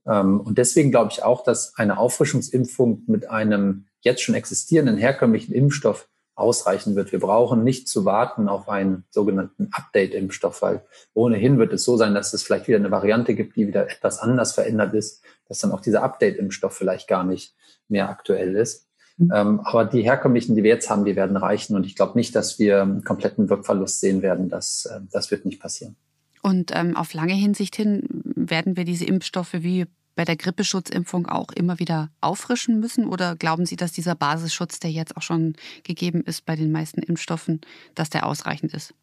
Ähm, 0.05 0.41
und 0.41 0.57
deswegen 0.57 0.91
glaube 0.91 1.11
ich 1.11 1.23
auch, 1.23 1.43
dass 1.43 1.77
eine 1.77 1.97
Auffrischungsimpfung 1.97 3.03
mit 3.07 3.29
einem 3.29 3.85
jetzt 4.01 4.21
schon 4.21 4.35
existierenden 4.35 4.97
herkömmlichen 4.97 5.53
Impfstoff 5.53 6.09
ausreichen 6.37 6.95
wird. 6.95 7.11
Wir 7.11 7.19
brauchen 7.19 7.63
nicht 7.63 7.89
zu 7.89 8.05
warten 8.05 8.47
auf 8.47 8.69
einen 8.69 9.05
sogenannten 9.09 9.69
Update-Impfstoff, 9.71 10.61
weil 10.61 10.83
ohnehin 11.13 11.57
wird 11.57 11.73
es 11.73 11.83
so 11.83 11.97
sein, 11.97 12.13
dass 12.13 12.31
es 12.33 12.43
vielleicht 12.43 12.67
wieder 12.67 12.77
eine 12.77 12.91
Variante 12.91 13.33
gibt, 13.33 13.55
die 13.55 13.67
wieder 13.67 13.89
etwas 13.89 14.19
anders 14.19 14.53
verändert 14.53 14.93
ist, 14.93 15.23
dass 15.49 15.59
dann 15.59 15.71
auch 15.71 15.81
dieser 15.81 16.03
Update-Impfstoff 16.03 16.73
vielleicht 16.73 17.07
gar 17.07 17.23
nicht 17.23 17.55
mehr 17.89 18.09
aktuell 18.09 18.55
ist. 18.55 18.87
Mhm. 19.17 19.31
Ähm, 19.33 19.59
aber 19.61 19.85
die 19.85 20.03
herkömmlichen, 20.03 20.55
die 20.55 20.63
wir 20.63 20.69
jetzt 20.69 20.89
haben, 20.89 21.05
die 21.05 21.15
werden 21.15 21.37
reichen. 21.37 21.75
Und 21.75 21.85
ich 21.85 21.95
glaube 21.95 22.17
nicht, 22.17 22.35
dass 22.35 22.59
wir 22.59 22.83
einen 22.83 23.03
kompletten 23.03 23.49
Wirkverlust 23.49 23.99
sehen 23.99 24.21
werden. 24.21 24.47
Das, 24.47 24.85
äh, 24.85 24.99
das 25.11 25.31
wird 25.31 25.45
nicht 25.45 25.59
passieren. 25.59 25.95
Und 26.43 26.71
ähm, 26.73 26.95
auf 26.95 27.13
lange 27.13 27.33
Hinsicht 27.33 27.75
hin 27.75 28.03
werden 28.35 28.77
wir 28.77 28.85
diese 28.85 29.05
Impfstoffe 29.05 29.53
wie 29.53 29.87
bei 30.17 30.25
der 30.25 30.35
Grippeschutzimpfung 30.35 31.27
auch 31.27 31.51
immer 31.53 31.79
wieder 31.79 32.09
auffrischen 32.19 32.81
müssen? 32.81 33.07
Oder 33.07 33.37
glauben 33.37 33.65
Sie, 33.65 33.77
dass 33.77 33.93
dieser 33.93 34.15
Basisschutz, 34.15 34.79
der 34.81 34.91
jetzt 34.91 35.15
auch 35.15 35.21
schon 35.21 35.53
gegeben 35.83 36.23
ist 36.25 36.45
bei 36.45 36.57
den 36.57 36.73
meisten 36.73 37.01
Impfstoffen, 37.01 37.61
dass 37.95 38.09
der 38.09 38.25
ausreichend 38.25 38.73
ist? 38.73 38.93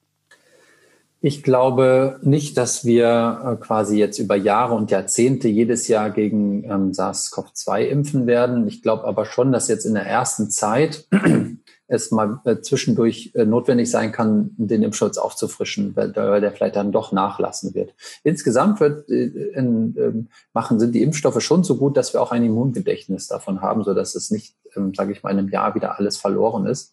Ich 1.22 1.42
glaube 1.42 2.20
nicht, 2.22 2.59
dass 2.59 2.85
wir 2.85 3.57
äh, 3.59 3.64
quasi 3.64 3.96
jetzt 3.96 4.18
über 4.18 4.37
Jahre 4.37 4.74
und 4.74 4.90
Jahrzehnte 4.90 5.48
jedes 5.48 5.88
Jahr 5.88 6.11
gegen 6.11 6.64
ähm, 6.64 6.92
SARS-CoV-2 6.92 7.81
impfen 7.85 8.27
werden. 8.27 8.68
Ich 8.68 8.83
glaube 8.83 9.05
aber 9.05 9.24
schon, 9.24 9.50
dass 9.50 9.68
jetzt 9.68 9.87
in 9.87 9.94
der 9.94 10.05
ersten 10.05 10.50
Zeit 10.50 11.07
es 11.94 12.11
mal 12.11 12.40
äh, 12.44 12.61
zwischendurch 12.61 13.33
äh, 13.35 13.44
notwendig 13.44 13.90
sein 13.90 14.12
kann, 14.12 14.50
den 14.57 14.83
Impfschutz 14.83 15.18
aufzufrischen, 15.18 15.94
weil, 15.96 16.12
der 16.12 16.52
vielleicht 16.52 16.76
dann 16.76 16.92
doch 16.92 17.12
nachlassen 17.12 17.74
wird. 17.74 17.94
Insgesamt 18.22 18.80
wird, 18.80 19.09
äh, 19.09 19.24
in, 19.24 19.96
ähm, 19.98 20.28
machen, 20.52 20.78
sind 20.80 20.94
die 20.94 21.02
Impfstoffe 21.02 21.40
schon 21.42 21.64
so 21.64 21.76
gut, 21.76 21.96
dass 21.96 22.12
wir 22.12 22.20
auch 22.20 22.33
ein 22.33 22.44
Immungedächtnis 22.44 23.28
davon 23.28 23.61
haben, 23.61 23.85
so 23.85 23.94
dass 23.94 24.14
es 24.14 24.30
nicht, 24.30 24.57
ähm, 24.76 24.94
sage 24.94 25.12
ich 25.12 25.22
mal, 25.22 25.30
in 25.30 25.38
einem 25.38 25.48
Jahr 25.48 25.74
wieder 25.74 25.98
alles 25.98 26.16
verloren 26.16 26.66
ist. 26.66 26.92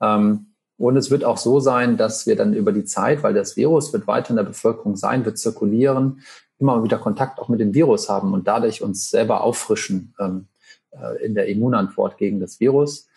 Ähm, 0.00 0.46
und 0.76 0.96
es 0.96 1.10
wird 1.10 1.24
auch 1.24 1.38
so 1.38 1.60
sein, 1.60 1.96
dass 1.96 2.26
wir 2.26 2.36
dann 2.36 2.54
über 2.54 2.72
die 2.72 2.84
Zeit, 2.84 3.22
weil 3.22 3.34
das 3.34 3.56
Virus 3.56 3.92
wird 3.92 4.06
weiter 4.06 4.30
in 4.30 4.36
der 4.36 4.44
Bevölkerung 4.44 4.96
sein, 4.96 5.24
wird 5.24 5.38
zirkulieren, 5.38 6.20
immer 6.60 6.82
wieder 6.84 6.98
Kontakt 6.98 7.38
auch 7.40 7.48
mit 7.48 7.60
dem 7.60 7.74
Virus 7.74 8.08
haben 8.08 8.32
und 8.32 8.46
dadurch 8.46 8.82
uns 8.82 9.10
selber 9.10 9.42
auffrischen 9.42 10.14
in 11.22 11.34
der 11.34 11.46
Immunantwort 11.46 12.16
gegen 12.16 12.40
das 12.40 12.60
Virus. 12.60 13.08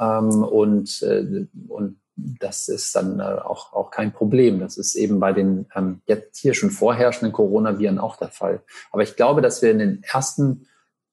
Ähm, 0.00 0.42
und, 0.42 1.02
äh, 1.02 1.46
und 1.68 2.00
das 2.16 2.68
ist 2.68 2.94
dann 2.96 3.20
äh, 3.20 3.22
auch, 3.22 3.72
auch 3.72 3.90
kein 3.90 4.12
Problem. 4.12 4.60
Das 4.60 4.76
ist 4.76 4.94
eben 4.94 5.20
bei 5.20 5.32
den 5.32 5.66
ähm, 5.74 6.00
jetzt 6.06 6.38
hier 6.38 6.54
schon 6.54 6.70
vorherrschenden 6.70 7.32
Coronaviren 7.32 7.98
auch 7.98 8.16
der 8.16 8.28
Fall. 8.28 8.62
Aber 8.90 9.02
ich 9.02 9.16
glaube, 9.16 9.42
dass 9.42 9.62
wir 9.62 9.70
in 9.70 9.78
den 9.78 10.02
ersten, 10.02 10.66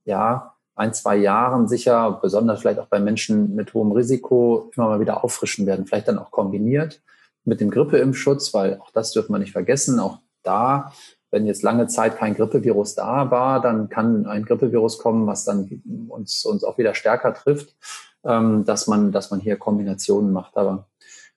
ja, 0.06 0.54
ein, 0.76 0.93
zwei 0.93 1.15
Jahren 1.15 1.67
sicher, 1.67 2.19
besonders 2.21 2.60
vielleicht 2.60 2.80
auch 2.80 2.88
bei 2.88 3.00
Menschen 3.00 3.56
mit 3.56 3.73
hohem 3.73 3.91
Risiko, 3.91 4.69
immer 4.76 4.88
mal 4.88 5.00
wieder 5.00 5.23
auffrischen 5.23 5.65
werden. 5.65 5.88
Vielleicht 5.88 6.08
dann 6.08 6.19
auch 6.19 6.30
kombiniert 6.30 7.02
mit 7.45 7.62
dem 7.62 7.71
Grippeimpfschutz, 7.71 8.54
weil 8.54 8.80
auch 8.80 8.91
das 8.91 9.12
dürfen 9.12 9.34
wir 9.34 9.39
nicht 9.39 9.54
vergessen. 9.54 10.00
Auch 10.00 10.19
da, 10.43 10.91
wenn 11.32 11.47
jetzt 11.47 11.63
lange 11.63 11.88
Zeit 11.88 12.17
kein 12.17 12.36
Grippevirus 12.36 12.93
da 12.93 13.32
war, 13.32 13.60
dann 13.60 13.89
kann 13.89 14.28
ein 14.28 14.43
Grippevirus 14.43 15.00
kommen, 15.00 15.26
was 15.26 15.45
dann 15.45 15.82
uns, 16.10 16.45
uns 16.45 16.63
auch 16.63 16.78
wieder 16.78 16.93
stärker 16.93 17.34
trifft, 17.34 17.76
ähm, 18.23 18.65
dass 18.65 18.88
man, 18.88 19.12
dass 19.12 19.32
man 19.32 19.39
hier 19.39 19.58
Kombinationen 19.58 20.32
macht. 20.32 20.58
Aber 20.58 20.88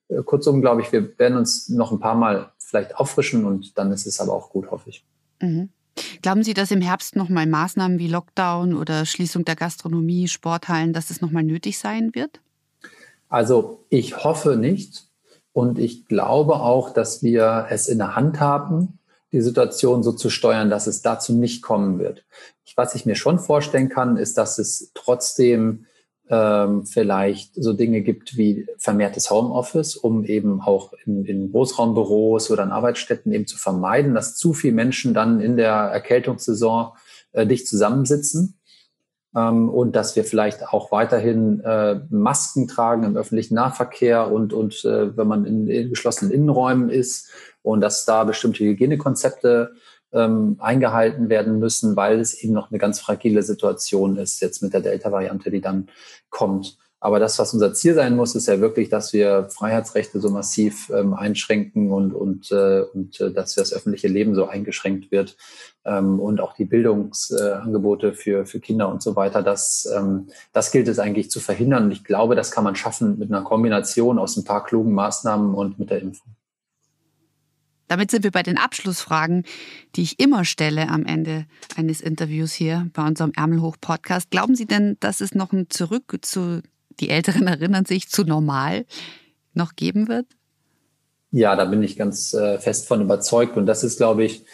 äh, 0.08 0.22
kurzum, 0.22 0.60
glaube 0.60 0.82
ich, 0.82 0.92
wir 0.92 1.18
werden 1.18 1.38
uns 1.38 1.68
noch 1.68 1.92
ein 1.92 2.00
paar 2.00 2.14
Mal 2.14 2.52
vielleicht 2.58 2.96
auffrischen 2.96 3.44
und 3.44 3.78
dann 3.78 3.92
ist 3.92 4.06
es 4.06 4.20
aber 4.20 4.32
auch 4.32 4.50
gut, 4.50 4.70
hoffe 4.70 4.90
ich. 4.90 5.04
Mhm. 5.40 5.70
Glauben 6.22 6.42
Sie, 6.42 6.54
dass 6.54 6.70
im 6.70 6.80
Herbst 6.80 7.16
nochmal 7.16 7.46
Maßnahmen 7.46 7.98
wie 7.98 8.08
Lockdown 8.08 8.74
oder 8.74 9.06
Schließung 9.06 9.44
der 9.44 9.56
Gastronomie, 9.56 10.28
Sporthallen, 10.28 10.92
dass 10.92 11.10
es 11.10 11.20
nochmal 11.20 11.42
nötig 11.42 11.78
sein 11.78 12.14
wird? 12.14 12.40
Also 13.28 13.84
ich 13.88 14.22
hoffe 14.24 14.56
nicht. 14.56 15.06
Und 15.52 15.78
ich 15.78 16.06
glaube 16.06 16.54
auch, 16.54 16.90
dass 16.92 17.22
wir 17.22 17.66
es 17.70 17.88
in 17.88 17.98
der 17.98 18.14
Hand 18.14 18.38
haben, 18.40 18.98
die 19.32 19.40
Situation 19.40 20.02
so 20.02 20.12
zu 20.12 20.30
steuern, 20.30 20.70
dass 20.70 20.86
es 20.86 21.02
dazu 21.02 21.32
nicht 21.32 21.62
kommen 21.62 21.98
wird. 21.98 22.24
Was 22.76 22.94
ich 22.94 23.04
mir 23.04 23.16
schon 23.16 23.38
vorstellen 23.38 23.88
kann, 23.88 24.16
ist, 24.16 24.38
dass 24.38 24.58
es 24.58 24.92
trotzdem 24.94 25.86
ähm, 26.30 26.86
vielleicht 26.86 27.54
so 27.56 27.72
Dinge 27.72 28.02
gibt 28.02 28.36
wie 28.36 28.66
vermehrtes 28.78 29.30
Homeoffice, 29.30 29.96
um 29.96 30.24
eben 30.24 30.60
auch 30.60 30.92
in, 31.04 31.24
in 31.24 31.50
Großraumbüros 31.50 32.50
oder 32.50 32.62
in 32.62 32.70
Arbeitsstätten 32.70 33.32
eben 33.32 33.48
zu 33.48 33.58
vermeiden, 33.58 34.14
dass 34.14 34.36
zu 34.36 34.54
viele 34.54 34.74
Menschen 34.74 35.12
dann 35.12 35.40
in 35.40 35.56
der 35.56 35.72
Erkältungssaison 35.72 36.92
äh, 37.32 37.46
dicht 37.46 37.66
zusammensitzen. 37.66 38.60
Ähm, 39.34 39.68
und 39.68 39.96
dass 39.96 40.14
wir 40.14 40.24
vielleicht 40.24 40.68
auch 40.68 40.92
weiterhin 40.92 41.60
äh, 41.60 42.00
Masken 42.10 42.68
tragen 42.68 43.02
im 43.02 43.16
öffentlichen 43.16 43.54
Nahverkehr 43.54 44.30
und, 44.30 44.52
und 44.52 44.84
äh, 44.84 45.16
wenn 45.16 45.26
man 45.26 45.44
in, 45.44 45.68
in 45.68 45.90
geschlossenen 45.90 46.32
Innenräumen 46.32 46.90
ist 46.90 47.28
und 47.62 47.80
dass 47.80 48.04
da 48.04 48.24
bestimmte 48.24 48.64
Hygienekonzepte 48.64 49.72
ähm, 50.12 50.56
eingehalten 50.58 51.28
werden 51.28 51.58
müssen, 51.58 51.96
weil 51.96 52.20
es 52.20 52.34
eben 52.42 52.52
noch 52.52 52.70
eine 52.70 52.78
ganz 52.78 53.00
fragile 53.00 53.42
Situation 53.42 54.16
ist, 54.16 54.40
jetzt 54.40 54.62
mit 54.62 54.72
der 54.72 54.80
Delta-Variante, 54.80 55.50
die 55.50 55.60
dann 55.60 55.88
kommt. 56.30 56.78
Aber 57.02 57.18
das, 57.18 57.38
was 57.38 57.54
unser 57.54 57.72
Ziel 57.72 57.94
sein 57.94 58.14
muss, 58.14 58.34
ist 58.34 58.46
ja 58.46 58.60
wirklich, 58.60 58.90
dass 58.90 59.14
wir 59.14 59.48
Freiheitsrechte 59.48 60.20
so 60.20 60.28
massiv 60.28 60.90
ähm, 60.90 61.14
einschränken 61.14 61.90
und, 61.92 62.12
und, 62.12 62.52
äh, 62.52 62.82
und 62.82 63.18
äh, 63.22 63.32
dass 63.32 63.54
das 63.54 63.72
öffentliche 63.72 64.08
Leben 64.08 64.34
so 64.34 64.46
eingeschränkt 64.46 65.10
wird 65.10 65.38
ähm, 65.86 66.20
und 66.20 66.42
auch 66.42 66.52
die 66.52 66.66
Bildungsangebote 66.66 68.08
äh, 68.08 68.12
für, 68.12 68.44
für 68.44 68.60
Kinder 68.60 68.90
und 68.90 69.02
so 69.02 69.16
weiter. 69.16 69.42
Das, 69.42 69.90
ähm, 69.96 70.28
das 70.52 70.72
gilt 70.72 70.88
es 70.88 70.98
eigentlich 70.98 71.30
zu 71.30 71.40
verhindern. 71.40 71.84
Und 71.84 71.92
ich 71.92 72.04
glaube, 72.04 72.34
das 72.34 72.50
kann 72.50 72.64
man 72.64 72.76
schaffen 72.76 73.18
mit 73.18 73.30
einer 73.30 73.44
Kombination 73.44 74.18
aus 74.18 74.36
ein 74.36 74.44
paar 74.44 74.62
klugen 74.62 74.92
Maßnahmen 74.92 75.54
und 75.54 75.78
mit 75.78 75.88
der 75.88 76.02
Impfung. 76.02 76.34
Damit 77.90 78.12
sind 78.12 78.22
wir 78.22 78.30
bei 78.30 78.44
den 78.44 78.56
Abschlussfragen, 78.56 79.42
die 79.96 80.02
ich 80.02 80.20
immer 80.20 80.44
stelle 80.44 80.88
am 80.90 81.04
Ende 81.06 81.46
eines 81.74 82.00
Interviews 82.00 82.52
hier 82.52 82.88
bei 82.92 83.04
unserem 83.04 83.32
Ärmelhoch-Podcast. 83.34 84.30
Glauben 84.30 84.54
Sie 84.54 84.66
denn, 84.66 84.96
dass 85.00 85.20
es 85.20 85.34
noch 85.34 85.52
ein 85.52 85.68
Zurück 85.70 86.16
zu, 86.22 86.62
die 87.00 87.10
Älteren 87.10 87.48
erinnern 87.48 87.86
sich, 87.86 88.08
zu 88.08 88.22
normal 88.22 88.86
noch 89.54 89.74
geben 89.74 90.06
wird? 90.06 90.26
Ja, 91.32 91.56
da 91.56 91.64
bin 91.64 91.82
ich 91.82 91.96
ganz 91.96 92.32
äh, 92.32 92.60
fest 92.60 92.86
von 92.86 93.00
überzeugt. 93.00 93.56
Und 93.56 93.66
das 93.66 93.82
ist, 93.82 93.96
glaube 93.96 94.22
ich, 94.22 94.44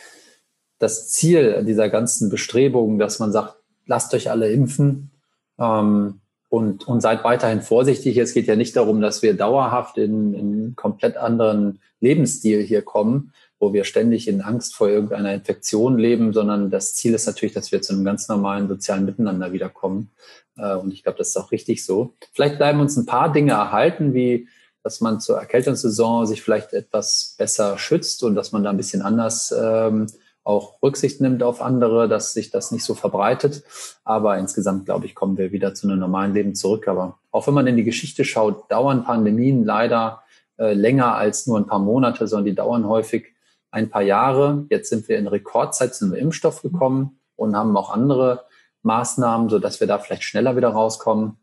das 0.79 1.11
Ziel 1.11 1.63
dieser 1.67 1.91
ganzen 1.91 2.31
Bestrebungen, 2.31 2.99
dass 2.99 3.19
man 3.19 3.33
sagt, 3.33 3.57
lasst 3.85 4.15
euch 4.15 4.31
alle 4.31 4.51
impfen. 4.51 5.11
Ähm, 5.59 6.23
und, 6.49 6.89
und 6.89 7.03
seid 7.03 7.23
weiterhin 7.23 7.61
vorsichtig. 7.61 8.17
Es 8.17 8.33
geht 8.33 8.47
ja 8.47 8.57
nicht 8.57 8.77
darum, 8.77 9.03
dass 9.03 9.21
wir 9.21 9.37
dauerhaft 9.37 9.99
in, 9.99 10.33
in 10.33 10.75
komplett 10.75 11.19
anderen 11.19 11.81
Lebensstil 12.01 12.63
hier 12.63 12.83
kommen, 12.83 13.33
wo 13.59 13.73
wir 13.73 13.85
ständig 13.85 14.29
in 14.29 14.43
Angst 14.43 14.75
vor 14.75 14.89
irgendeiner 14.89 15.33
Infektion 15.33 15.99
leben, 15.99 16.33
sondern 16.33 16.71
das 16.71 16.95
Ziel 16.95 17.15
ist 17.15 17.27
natürlich, 17.27 17.55
dass 17.55 17.73
wir 17.73 17.83
zu 17.83 17.95
einem 17.95 18.05
ganz 18.05 18.29
normalen 18.29 18.69
sozialen 18.69 19.05
Miteinander 19.05 19.53
wiederkommen. 19.53 20.11
Äh, 20.57 20.75
und 20.75 20.93
ich 20.93 21.03
glaube, 21.03 21.19
das 21.19 21.29
ist 21.29 21.37
auch 21.37 21.53
richtig 21.53 21.85
so. 21.85 22.15
Vielleicht 22.33 22.59
bleiben 22.59 22.81
uns 22.81 22.97
ein 22.97 23.07
paar 23.07 23.33
Dinge 23.33 23.53
erhalten, 23.53 24.15
wie 24.15 24.49
dass 24.87 25.01
man 25.01 25.19
zur 25.19 25.39
Erkältungssaison 25.39 26.27
sich 26.27 26.43
vielleicht 26.43 26.73
etwas 26.73 27.35
besser 27.39 27.77
schützt 27.77 28.23
und 28.23 28.37
dass 28.37 28.53
man 28.53 28.63
da 28.63 28.71
ein 28.71 28.77
bisschen 28.77 29.03
anders 29.03 29.53
ähm, 29.53 30.07
auch 30.45 30.81
Rücksicht 30.81 31.21
nimmt 31.21 31.43
auf 31.43 31.61
andere, 31.61 32.09
dass 32.09 32.33
sich 32.33 32.53
das 32.53 32.71
nicht 32.71 32.85
so 32.85 32.95
verbreitet. 32.95 33.65
Aber 34.05 34.39
insgesamt, 34.39 34.85
glaube 34.85 35.07
ich, 35.07 35.17
kommen 35.17 35.39
wir 35.39 35.51
wieder 35.51 35.75
zu 35.75 35.89
einem 35.89 35.99
normalen 35.99 36.35
Leben 36.35 36.55
zurück. 36.55 36.87
Aber 36.87 37.19
auch 37.33 37.49
wenn 37.49 37.55
man 37.55 37.67
in 37.67 37.77
die 37.77 37.83
Geschichte 37.83 38.25
schaut, 38.25 38.71
dauern 38.71 39.03
Pandemien 39.03 39.65
leider 39.65 40.23
äh, 40.59 40.73
länger 40.73 41.15
als 41.15 41.47
nur 41.47 41.59
ein 41.59 41.67
paar 41.67 41.79
Monate, 41.79 42.27
sondern 42.27 42.47
die 42.47 42.55
dauern 42.55 42.87
häufig 42.87 43.35
ein 43.71 43.91
paar 43.91 44.03
Jahre. 44.03 44.67
Jetzt 44.71 44.91
sind 44.91 45.09
wir 45.09 45.19
in 45.19 45.27
Rekordzeit 45.27 45.95
zu 45.95 46.05
einem 46.05 46.15
Impfstoff 46.15 46.63
gekommen 46.63 47.19
und 47.37 47.57
haben 47.57 47.77
auch 47.77 47.91
andere 47.91 48.45
Maßnahmen, 48.83 49.49
so 49.49 49.59
dass 49.59 49.81
wir 49.81 49.87
da 49.87 49.99
vielleicht 49.99 50.23
schneller 50.23 50.57
wieder 50.57 50.71
rauskommen. 50.71 51.37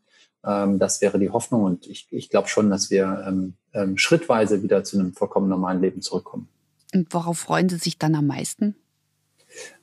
Ähm, 0.44 0.78
das 0.78 1.00
wäre 1.00 1.18
die 1.18 1.30
Hoffnung 1.30 1.62
und 1.62 1.86
ich, 1.86 2.08
ich 2.10 2.28
glaube 2.30 2.48
schon, 2.48 2.70
dass 2.70 2.90
wir 2.90 3.24
ähm, 3.26 3.54
ähm, 3.72 3.96
schrittweise 3.98 4.62
wieder 4.62 4.84
zu 4.84 4.98
einem 4.98 5.12
vollkommen 5.12 5.48
normalen 5.48 5.80
Leben 5.80 6.02
zurückkommen. 6.02 6.48
Und 6.92 7.12
worauf 7.12 7.38
freuen 7.38 7.68
Sie 7.68 7.76
sich 7.76 7.98
dann 7.98 8.14
am 8.14 8.26
meisten? 8.26 8.76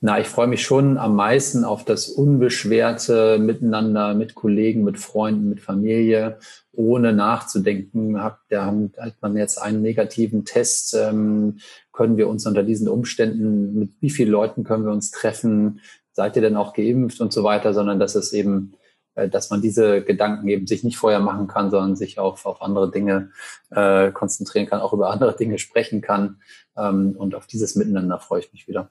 Na, 0.00 0.20
ich 0.20 0.26
freue 0.26 0.46
mich 0.46 0.62
schon 0.62 0.98
am 0.98 1.16
meisten 1.16 1.64
auf 1.64 1.84
das 1.84 2.08
unbeschwerte 2.08 3.38
Miteinander 3.38 4.14
mit 4.14 4.34
Kollegen, 4.34 4.84
mit 4.84 4.98
Freunden, 4.98 5.48
mit 5.48 5.60
Familie, 5.60 6.38
ohne 6.72 7.12
nachzudenken. 7.12 8.22
Hat, 8.22 8.38
da 8.48 8.66
hat 8.66 9.14
man 9.20 9.36
jetzt 9.36 9.58
einen 9.58 9.82
negativen 9.82 10.44
Test, 10.44 10.94
ähm, 10.94 11.58
können 11.92 12.16
wir 12.16 12.28
uns 12.28 12.46
unter 12.46 12.62
diesen 12.62 12.88
Umständen, 12.88 13.78
mit 13.78 13.90
wie 14.00 14.10
vielen 14.10 14.30
Leuten 14.30 14.64
können 14.64 14.84
wir 14.84 14.92
uns 14.92 15.10
treffen, 15.10 15.80
seid 16.12 16.36
ihr 16.36 16.42
denn 16.42 16.56
auch 16.56 16.74
geimpft 16.74 17.20
und 17.20 17.32
so 17.32 17.44
weiter, 17.44 17.72
sondern 17.74 17.98
dass 17.98 18.14
es 18.14 18.32
eben 18.32 18.74
äh, 19.14 19.28
dass 19.28 19.50
man 19.50 19.60
diese 19.60 20.02
Gedanken 20.02 20.48
eben 20.48 20.66
sich 20.66 20.84
nicht 20.84 20.96
vorher 20.96 21.20
machen 21.20 21.46
kann, 21.46 21.70
sondern 21.70 21.96
sich 21.96 22.18
auf, 22.18 22.46
auf 22.46 22.62
andere 22.62 22.90
Dinge 22.90 23.30
äh, 23.70 24.10
konzentrieren 24.10 24.66
kann, 24.66 24.80
auch 24.80 24.92
über 24.92 25.10
andere 25.10 25.36
Dinge 25.36 25.58
sprechen 25.58 26.00
kann. 26.00 26.40
Ähm, 26.76 27.14
und 27.16 27.34
auf 27.34 27.46
dieses 27.46 27.76
Miteinander 27.76 28.18
freue 28.18 28.40
ich 28.40 28.52
mich 28.52 28.68
wieder. 28.68 28.88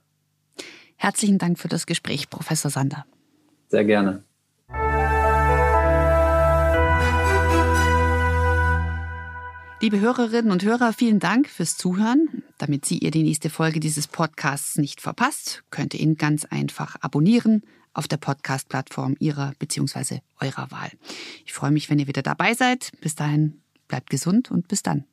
Herzlichen 1.02 1.40
Dank 1.40 1.58
für 1.58 1.68
das 1.68 1.88
Gespräch, 1.88 2.30
Professor 2.30 2.70
Sander. 2.70 3.08
Sehr 3.70 3.84
gerne. 3.86 4.24
Liebe 9.82 10.00
Hörerinnen 10.00 10.52
und 10.52 10.64
Hörer, 10.64 10.94
vielen 10.94 11.18
Dank 11.18 11.50
fürs 11.50 11.76
Zuhören. 11.76 12.44
Damit 12.60 12.86
Sie 12.86 13.00
ihr 13.00 13.10
die 13.10 13.24
nächste 13.24 13.50
Folge 13.50 13.80
dieses 13.80 14.08
Podcasts 14.08 14.78
nicht 14.78 15.02
verpasst, 15.02 15.64
könnt 15.72 15.96
ihr 15.96 16.02
ihn 16.02 16.18
ganz 16.18 16.46
einfach 16.46 16.98
abonnieren 17.02 17.64
auf 17.94 18.08
der 18.08 18.18
Podcast-Plattform 18.18 19.16
Ihrer 19.18 19.54
bzw. 19.58 20.20
eurer 20.40 20.70
Wahl. 20.70 20.92
Ich 21.44 21.54
freue 21.54 21.72
mich, 21.72 21.90
wenn 21.90 21.98
ihr 21.98 22.06
wieder 22.06 22.22
dabei 22.22 22.54
seid. 22.54 22.92
Bis 23.02 23.16
dahin, 23.16 23.64
bleibt 23.88 24.12
gesund 24.12 24.52
und 24.52 24.68
bis 24.68 24.84
dann. 24.84 25.06